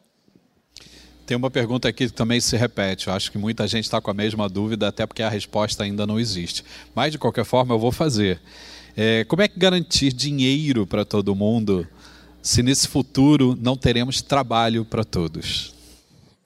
Tem 1.25 1.37
uma 1.37 1.49
pergunta 1.49 1.87
aqui 1.87 2.07
que 2.07 2.13
também 2.13 2.39
se 2.39 2.57
repete. 2.57 3.07
Eu 3.07 3.13
acho 3.13 3.31
que 3.31 3.37
muita 3.37 3.67
gente 3.67 3.85
está 3.85 4.01
com 4.01 4.11
a 4.11 4.13
mesma 4.13 4.49
dúvida, 4.49 4.87
até 4.87 5.05
porque 5.05 5.23
a 5.23 5.29
resposta 5.29 5.83
ainda 5.83 6.05
não 6.05 6.19
existe. 6.19 6.63
Mas, 6.93 7.11
de 7.11 7.17
qualquer 7.17 7.45
forma, 7.45 7.73
eu 7.73 7.79
vou 7.79 7.91
fazer. 7.91 8.41
É, 8.97 9.23
como 9.25 9.41
é 9.41 9.47
que 9.47 9.57
garantir 9.57 10.11
dinheiro 10.11 10.85
para 10.85 11.05
todo 11.05 11.35
mundo 11.35 11.87
se 12.41 12.63
nesse 12.63 12.87
futuro 12.87 13.57
não 13.61 13.77
teremos 13.77 14.21
trabalho 14.21 14.83
para 14.83 15.03
todos? 15.03 15.73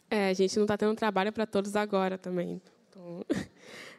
É, 0.10 0.30
a 0.30 0.34
gente 0.34 0.56
não 0.58 0.66
está 0.66 0.78
tendo 0.78 0.96
trabalho 0.96 1.32
para 1.32 1.46
todos 1.46 1.76
agora 1.76 2.18
também. 2.18 2.62
Então, 2.90 3.26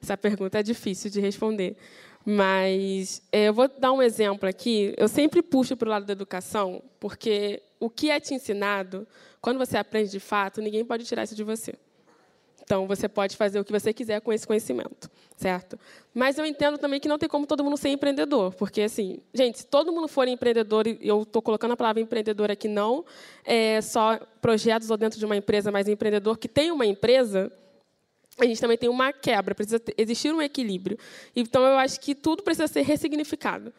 essa 0.02 0.16
pergunta 0.16 0.58
é 0.58 0.62
difícil 0.62 1.10
de 1.10 1.20
responder. 1.20 1.76
Mas 2.24 3.22
é, 3.30 3.48
eu 3.48 3.54
vou 3.54 3.68
dar 3.68 3.92
um 3.92 4.02
exemplo 4.02 4.48
aqui. 4.48 4.94
Eu 4.96 5.08
sempre 5.08 5.42
puxo 5.42 5.76
para 5.76 5.86
o 5.86 5.90
lado 5.90 6.06
da 6.06 6.12
educação, 6.12 6.82
porque 6.98 7.62
o 7.78 7.90
que 7.90 8.10
é 8.10 8.18
te 8.18 8.32
ensinado, 8.34 9.06
quando 9.40 9.58
você 9.58 9.76
aprende 9.76 10.10
de 10.10 10.20
fato, 10.20 10.62
ninguém 10.62 10.84
pode 10.84 11.04
tirar 11.04 11.24
isso 11.24 11.34
de 11.34 11.44
você. 11.44 11.74
Então, 12.64 12.86
você 12.86 13.06
pode 13.06 13.36
fazer 13.36 13.60
o 13.60 13.64
que 13.64 13.70
você 13.70 13.92
quiser 13.92 14.22
com 14.22 14.32
esse 14.32 14.46
conhecimento, 14.46 15.10
certo? 15.36 15.78
Mas 16.14 16.38
eu 16.38 16.46
entendo 16.46 16.78
também 16.78 16.98
que 16.98 17.06
não 17.06 17.18
tem 17.18 17.28
como 17.28 17.46
todo 17.46 17.62
mundo 17.62 17.76
ser 17.76 17.90
empreendedor, 17.90 18.54
porque, 18.54 18.80
assim, 18.80 19.18
gente, 19.34 19.58
se 19.58 19.66
todo 19.66 19.92
mundo 19.92 20.08
for 20.08 20.26
empreendedor, 20.26 20.86
e 20.86 20.98
eu 21.02 21.24
estou 21.24 21.42
colocando 21.42 21.72
a 21.72 21.76
palavra 21.76 22.00
empreendedor 22.00 22.50
aqui, 22.50 22.66
não 22.66 23.04
é 23.44 23.82
só 23.82 24.18
projetos 24.40 24.90
ou 24.90 24.96
dentro 24.96 25.18
de 25.18 25.26
uma 25.26 25.36
empresa, 25.36 25.70
mas 25.70 25.88
empreendedor 25.88 26.38
que 26.38 26.48
tem 26.48 26.72
uma 26.72 26.86
empresa, 26.86 27.52
a 28.38 28.44
gente 28.44 28.60
também 28.60 28.76
tem 28.76 28.88
uma 28.88 29.12
quebra, 29.12 29.54
precisa 29.54 29.80
existir 29.96 30.32
um 30.32 30.42
equilíbrio. 30.42 30.98
Então, 31.36 31.64
eu 31.64 31.76
acho 31.78 32.00
que 32.00 32.14
tudo 32.14 32.42
precisa 32.42 32.66
ser 32.66 32.82
ressignificado. 32.82 33.72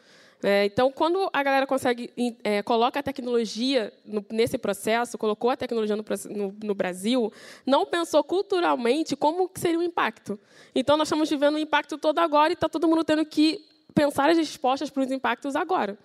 É, 0.44 0.65
então, 0.65 0.91
quando 0.91 1.30
a 1.34 1.41
galera 1.41 1.65
consegue 1.65 2.12
é, 2.44 2.62
coloca 2.62 3.00
a 3.00 3.04
tecnologia 3.04 3.91
no, 4.06 4.24
nesse 4.30 4.58
processo, 4.58 5.18
colocou 5.18 5.50
a 5.50 5.58
tecnologia 5.58 5.96
no, 5.96 6.06
no, 6.30 6.56
no, 6.63 6.76
Brasil, 6.76 7.32
não 7.65 7.86
pensou 7.86 8.24
culturalmente 8.24 9.15
como 9.15 9.50
seria 9.56 9.80
o 9.80 9.84
impacto. 9.84 10.39
Então, 10.74 10.98
nós 10.98 11.08
estamos 11.08 11.30
vivendo 11.30 11.56
o 11.56 11.60
impacto 11.60 11.98
todo 11.98 12.20
agora 12.20 12.52
e 12.52 12.54
está 12.54 12.70
todo 12.70 12.88
mundo 12.88 13.04
tendo 13.04 13.26
que 13.26 13.65
pensar 13.94 14.30
as 14.30 14.38
respostas 14.38 14.89
para 14.89 15.04
os 15.04 15.12
impactos 15.12 15.56
agora 15.56 15.98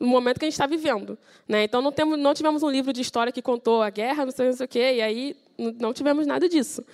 no 0.00 0.08
momento 0.08 0.40
que 0.40 0.44
a 0.44 0.48
gente 0.48 0.54
está 0.54 0.66
vivendo. 0.66 1.16
Né? 1.46 1.62
Então, 1.62 1.80
não, 1.80 1.92
temos, 1.92 2.18
não 2.18 2.34
tivemos 2.34 2.64
um 2.64 2.70
livro 2.70 2.92
de 2.92 3.00
história 3.00 3.32
que 3.32 3.40
contou 3.40 3.82
a 3.82 3.88
guerra, 3.88 4.24
não 4.24 4.32
sei, 4.32 4.46
não 4.46 4.52
sei 4.52 4.66
o 4.66 4.68
quê, 4.68 4.94
e 4.96 5.00
aí 5.00 5.36
não 5.78 5.92
tivemos 5.92 6.26
nada 6.26 6.48
disso. 6.48 6.84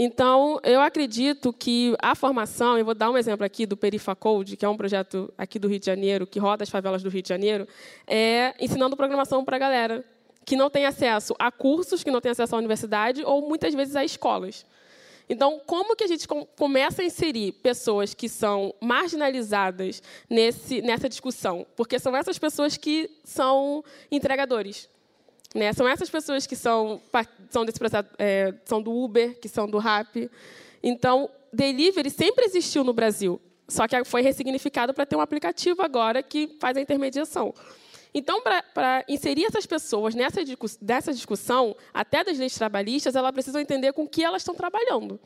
Então, 0.00 0.60
eu 0.62 0.80
acredito 0.80 1.52
que 1.52 1.92
a 2.00 2.14
formação, 2.14 2.78
eu 2.78 2.84
vou 2.84 2.94
dar 2.94 3.10
um 3.10 3.18
exemplo 3.18 3.44
aqui 3.44 3.66
do 3.66 3.76
Perifacode, 3.76 4.56
que 4.56 4.64
é 4.64 4.68
um 4.68 4.76
projeto 4.76 5.28
aqui 5.36 5.58
do 5.58 5.66
Rio 5.66 5.80
de 5.80 5.86
Janeiro, 5.86 6.24
que 6.24 6.38
roda 6.38 6.62
as 6.62 6.70
favelas 6.70 7.02
do 7.02 7.08
Rio 7.08 7.20
de 7.20 7.28
Janeiro, 7.28 7.66
é 8.06 8.54
ensinando 8.60 8.96
programação 8.96 9.44
para 9.44 9.56
a 9.56 9.58
galera 9.58 10.04
que 10.44 10.54
não 10.54 10.70
tem 10.70 10.86
acesso 10.86 11.34
a 11.36 11.50
cursos, 11.50 12.04
que 12.04 12.12
não 12.12 12.20
tem 12.20 12.30
acesso 12.30 12.54
à 12.54 12.58
universidade 12.58 13.24
ou 13.24 13.48
muitas 13.48 13.74
vezes 13.74 13.96
a 13.96 14.04
escolas. 14.04 14.64
Então, 15.28 15.60
como 15.66 15.96
que 15.96 16.04
a 16.04 16.06
gente 16.06 16.28
começa 16.28 17.02
a 17.02 17.04
inserir 17.04 17.50
pessoas 17.54 18.14
que 18.14 18.28
são 18.28 18.72
marginalizadas 18.80 20.00
nesse, 20.30 20.80
nessa 20.80 21.08
discussão? 21.08 21.66
Porque 21.74 21.98
são 21.98 22.14
essas 22.16 22.38
pessoas 22.38 22.76
que 22.76 23.10
são 23.24 23.82
entregadores. 24.12 24.88
Né? 25.54 25.72
São 25.72 25.88
essas 25.88 26.10
pessoas 26.10 26.46
que 26.46 26.54
são, 26.54 27.00
são 27.50 27.64
desse 27.64 27.78
processo, 27.78 28.08
é, 28.18 28.54
são 28.64 28.82
do 28.82 28.92
Uber, 28.92 29.38
que 29.40 29.48
são 29.48 29.66
do 29.68 29.78
Rap. 29.78 30.30
Então, 30.82 31.30
delivery 31.52 32.10
sempre 32.10 32.44
existiu 32.44 32.84
no 32.84 32.92
Brasil, 32.92 33.40
só 33.66 33.88
que 33.88 34.04
foi 34.04 34.22
ressignificado 34.22 34.92
para 34.92 35.06
ter 35.06 35.16
um 35.16 35.20
aplicativo 35.20 35.82
agora 35.82 36.22
que 36.22 36.56
faz 36.60 36.76
a 36.76 36.80
intermediação. 36.80 37.54
Então, 38.14 38.42
para 38.42 39.04
inserir 39.08 39.44
essas 39.44 39.66
pessoas 39.66 40.14
nessa, 40.14 40.40
nessa 40.80 41.12
discussão, 41.12 41.76
até 41.92 42.24
das 42.24 42.38
leis 42.38 42.54
trabalhistas, 42.54 43.14
elas 43.14 43.32
precisam 43.32 43.60
entender 43.60 43.92
com 43.92 44.08
que 44.08 44.24
elas 44.24 44.42
estão 44.42 44.54
trabalhando. 44.54 45.20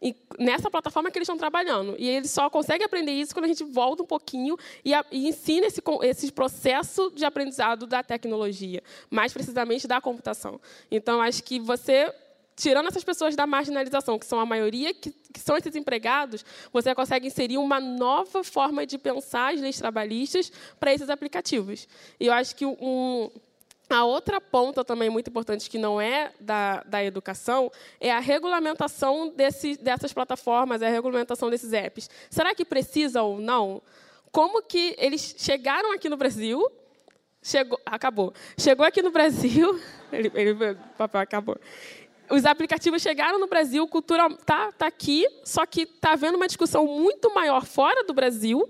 E 0.00 0.14
nessa 0.38 0.70
plataforma 0.70 1.10
que 1.10 1.18
eles 1.18 1.26
estão 1.26 1.36
trabalhando. 1.36 1.96
E 1.98 2.08
eles 2.08 2.30
só 2.30 2.48
conseguem 2.48 2.84
aprender 2.84 3.12
isso 3.12 3.34
quando 3.34 3.46
a 3.46 3.48
gente 3.48 3.64
volta 3.64 4.02
um 4.02 4.06
pouquinho 4.06 4.56
e, 4.84 4.94
a, 4.94 5.04
e 5.10 5.28
ensina 5.28 5.66
esse, 5.66 5.82
esse 6.02 6.32
processo 6.32 7.10
de 7.14 7.24
aprendizado 7.24 7.86
da 7.86 8.02
tecnologia, 8.02 8.82
mais 9.10 9.32
precisamente 9.32 9.88
da 9.88 10.00
computação. 10.00 10.60
Então, 10.90 11.20
acho 11.20 11.42
que 11.42 11.58
você 11.58 12.12
tirando 12.54 12.88
essas 12.88 13.04
pessoas 13.04 13.36
da 13.36 13.46
marginalização, 13.46 14.18
que 14.18 14.26
são 14.26 14.40
a 14.40 14.44
maioria, 14.44 14.92
que, 14.92 15.12
que, 15.32 15.38
são 15.38 15.56
esses 15.56 15.76
empregados, 15.76 16.44
você 16.72 16.92
consegue 16.92 17.28
inserir 17.28 17.56
uma 17.56 17.78
nova 17.78 18.42
forma 18.42 18.84
de 18.84 18.98
pensar 18.98 19.54
as 19.54 19.60
leis 19.60 19.78
trabalhistas 19.78 20.50
para 20.78 20.92
esses 20.92 21.08
aplicativos. 21.08 21.86
E 22.18 22.26
eu 22.26 22.32
acho 22.32 22.56
que 22.56 22.66
um, 22.66 23.30
a 23.90 24.04
outra 24.04 24.40
ponta 24.40 24.84
também 24.84 25.08
muito 25.08 25.30
importante, 25.30 25.68
que 25.70 25.78
não 25.78 26.00
é 26.00 26.32
da, 26.38 26.82
da 26.84 27.04
educação, 27.04 27.70
é 28.00 28.10
a 28.10 28.20
regulamentação 28.20 29.32
desse, 29.34 29.76
dessas 29.76 30.12
plataformas, 30.12 30.82
é 30.82 30.88
a 30.88 30.90
regulamentação 30.90 31.48
desses 31.48 31.72
apps. 31.72 32.10
Será 32.28 32.54
que 32.54 32.64
precisa 32.64 33.22
ou 33.22 33.40
não? 33.40 33.82
Como 34.30 34.62
que 34.62 34.94
eles 34.98 35.34
chegaram 35.38 35.92
aqui 35.92 36.08
no 36.08 36.16
Brasil? 36.16 36.70
Chegou, 37.42 37.80
acabou. 37.86 38.34
Chegou 38.58 38.84
aqui 38.84 39.00
no 39.00 39.10
Brasil, 39.10 39.80
ele, 40.12 40.30
ele 40.34 40.74
papel 40.96 41.20
acabou 41.20 41.58
os 42.30 42.44
aplicativos 42.44 43.00
chegaram 43.00 43.38
no 43.38 43.46
Brasil, 43.46 43.86
cultura 43.88 44.28
tá, 44.44 44.70
tá 44.72 44.86
aqui, 44.86 45.26
só 45.44 45.64
que 45.64 45.82
está 45.82 46.12
havendo 46.12 46.36
uma 46.36 46.46
discussão 46.46 46.86
muito 46.86 47.32
maior 47.34 47.64
fora 47.64 48.04
do 48.04 48.12
Brasil 48.12 48.68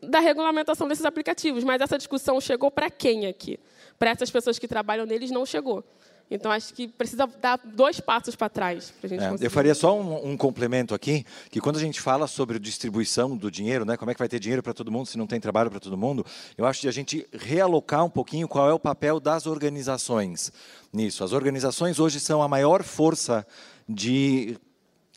da 0.00 0.20
regulamentação 0.20 0.88
desses 0.88 1.04
aplicativos. 1.04 1.64
Mas 1.64 1.80
essa 1.80 1.98
discussão 1.98 2.40
chegou 2.40 2.70
para 2.70 2.90
quem 2.90 3.26
aqui? 3.26 3.58
Para 3.98 4.10
essas 4.10 4.30
pessoas 4.30 4.58
que 4.58 4.68
trabalham 4.68 5.06
neles, 5.06 5.30
não 5.30 5.44
chegou. 5.44 5.84
Então, 6.30 6.52
acho 6.52 6.74
que 6.74 6.86
precisa 6.86 7.26
dar 7.26 7.58
dois 7.64 8.00
passos 8.00 8.36
para 8.36 8.50
trás 8.50 8.92
para 9.00 9.06
a 9.06 9.08
gente 9.08 9.42
é, 9.42 9.46
Eu 9.46 9.50
faria 9.50 9.74
só 9.74 9.98
um, 9.98 10.32
um, 10.32 10.36
complemento 10.36 10.94
aqui, 10.94 11.24
que 11.50 11.58
quando 11.58 11.76
a 11.76 11.80
gente 11.80 12.00
fala 12.00 12.26
sobre 12.26 12.58
distribuição 12.58 13.34
do 13.34 13.50
dinheiro, 13.50 13.86
né, 13.86 13.96
como 13.96 14.10
é 14.10 14.14
que 14.14 14.18
vai 14.18 14.28
ter 14.28 14.38
dinheiro 14.38 14.62
para 14.62 14.74
todo 14.74 14.92
mundo 14.92 15.06
se 15.06 15.16
não 15.16 15.26
tem 15.26 15.40
trabalho 15.40 15.70
para 15.70 15.80
todo 15.80 15.96
mundo, 15.96 16.24
eu 16.56 16.66
acho 16.66 16.82
que 16.82 16.88
a 16.88 16.92
gente 16.92 17.26
realocar 17.32 18.04
um 18.04 18.10
pouquinho 18.10 18.46
qual 18.46 18.68
é 18.68 18.74
o 18.74 18.78
papel 18.78 19.18
das 19.18 19.46
organizações 19.46 20.52
nisso. 20.92 21.24
As 21.24 21.32
organizações 21.32 21.98
hoje 21.98 22.20
são 22.20 22.42
a 22.42 22.48
maior 22.48 22.82
força 22.82 23.46
de 23.88 24.58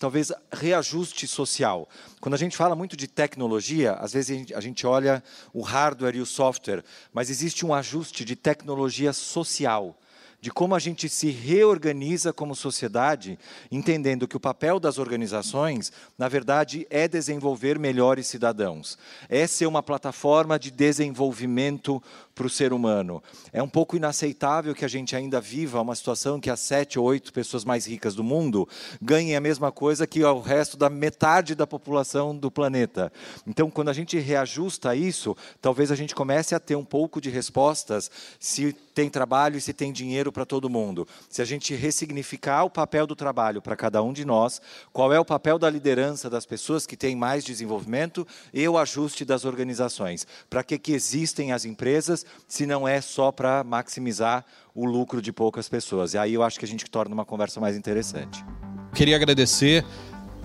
talvez 0.01 0.33
reajuste 0.51 1.27
social. 1.27 1.87
Quando 2.19 2.33
a 2.33 2.37
gente 2.37 2.57
fala 2.57 2.75
muito 2.75 2.97
de 2.97 3.07
tecnologia, 3.07 3.93
às 3.93 4.11
vezes 4.11 4.51
a 4.51 4.59
gente 4.59 4.87
olha 4.87 5.23
o 5.53 5.61
hardware 5.61 6.15
e 6.15 6.21
o 6.21 6.25
software, 6.25 6.83
mas 7.13 7.29
existe 7.29 7.63
um 7.63 7.71
ajuste 7.71 8.25
de 8.25 8.35
tecnologia 8.35 9.13
social 9.13 9.95
de 10.41 10.49
como 10.49 10.73
a 10.73 10.79
gente 10.79 11.07
se 11.07 11.29
reorganiza 11.29 12.33
como 12.33 12.55
sociedade, 12.55 13.37
entendendo 13.71 14.27
que 14.27 14.35
o 14.35 14.39
papel 14.39 14.79
das 14.79 14.97
organizações, 14.97 15.91
na 16.17 16.27
verdade, 16.27 16.87
é 16.89 17.07
desenvolver 17.07 17.77
melhores 17.77 18.25
cidadãos, 18.25 18.97
é 19.29 19.45
ser 19.45 19.67
uma 19.67 19.83
plataforma 19.83 20.57
de 20.57 20.71
desenvolvimento 20.71 22.01
para 22.33 22.47
o 22.47 22.49
ser 22.49 22.73
humano. 22.73 23.21
É 23.53 23.61
um 23.61 23.69
pouco 23.69 23.95
inaceitável 23.95 24.73
que 24.73 24.83
a 24.83 24.87
gente 24.87 25.15
ainda 25.15 25.39
viva 25.39 25.79
uma 25.79 25.93
situação 25.93 26.39
que 26.39 26.49
as 26.49 26.59
sete 26.59 26.97
ou 26.97 27.05
oito 27.05 27.31
pessoas 27.31 27.63
mais 27.63 27.85
ricas 27.85 28.15
do 28.15 28.23
mundo 28.23 28.67
ganhem 28.99 29.35
a 29.35 29.41
mesma 29.41 29.71
coisa 29.71 30.07
que 30.07 30.23
o 30.23 30.39
resto 30.39 30.75
da 30.75 30.89
metade 30.89 31.53
da 31.53 31.67
população 31.67 32.35
do 32.35 32.49
planeta. 32.49 33.13
Então, 33.45 33.69
quando 33.69 33.89
a 33.89 33.93
gente 33.93 34.17
reajusta 34.17 34.95
isso, 34.95 35.37
talvez 35.61 35.91
a 35.91 35.95
gente 35.95 36.15
comece 36.15 36.55
a 36.55 36.59
ter 36.59 36.75
um 36.75 36.85
pouco 36.85 37.21
de 37.21 37.29
respostas 37.29 38.09
se 38.39 38.73
tem 39.01 39.09
trabalho 39.09 39.57
e 39.57 39.61
se 39.61 39.73
tem 39.73 39.91
dinheiro 39.91 40.31
para 40.31 40.45
todo 40.45 40.69
mundo. 40.69 41.07
Se 41.27 41.41
a 41.41 41.45
gente 41.45 41.73
ressignificar 41.73 42.63
o 42.63 42.69
papel 42.69 43.07
do 43.07 43.15
trabalho 43.15 43.59
para 43.59 43.75
cada 43.75 44.03
um 44.03 44.13
de 44.13 44.23
nós, 44.23 44.61
qual 44.93 45.11
é 45.11 45.19
o 45.19 45.25
papel 45.25 45.57
da 45.57 45.67
liderança 45.67 46.29
das 46.29 46.45
pessoas 46.45 46.85
que 46.85 46.95
têm 46.95 47.15
mais 47.15 47.43
desenvolvimento 47.43 48.27
e 48.53 48.67
o 48.67 48.77
ajuste 48.77 49.25
das 49.25 49.43
organizações. 49.43 50.27
Para 50.47 50.63
que, 50.63 50.77
que 50.77 50.91
existem 50.91 51.51
as 51.51 51.65
empresas 51.65 52.23
se 52.47 52.67
não 52.67 52.87
é 52.87 53.01
só 53.01 53.31
para 53.31 53.63
maximizar 53.63 54.45
o 54.75 54.85
lucro 54.85 55.19
de 55.19 55.33
poucas 55.33 55.67
pessoas? 55.67 56.13
E 56.13 56.19
aí 56.19 56.35
eu 56.35 56.43
acho 56.43 56.59
que 56.59 56.65
a 56.65 56.67
gente 56.67 56.85
torna 56.85 57.15
uma 57.15 57.25
conversa 57.25 57.59
mais 57.59 57.75
interessante. 57.75 58.45
Queria 58.93 59.15
agradecer 59.15 59.83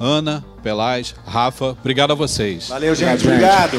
Ana, 0.00 0.42
Pelaz, 0.62 1.14
Rafa, 1.26 1.72
obrigado 1.72 2.12
a 2.12 2.14
vocês. 2.14 2.68
Valeu, 2.68 2.94
gente. 2.94 3.26
Obrigado. 3.26 3.76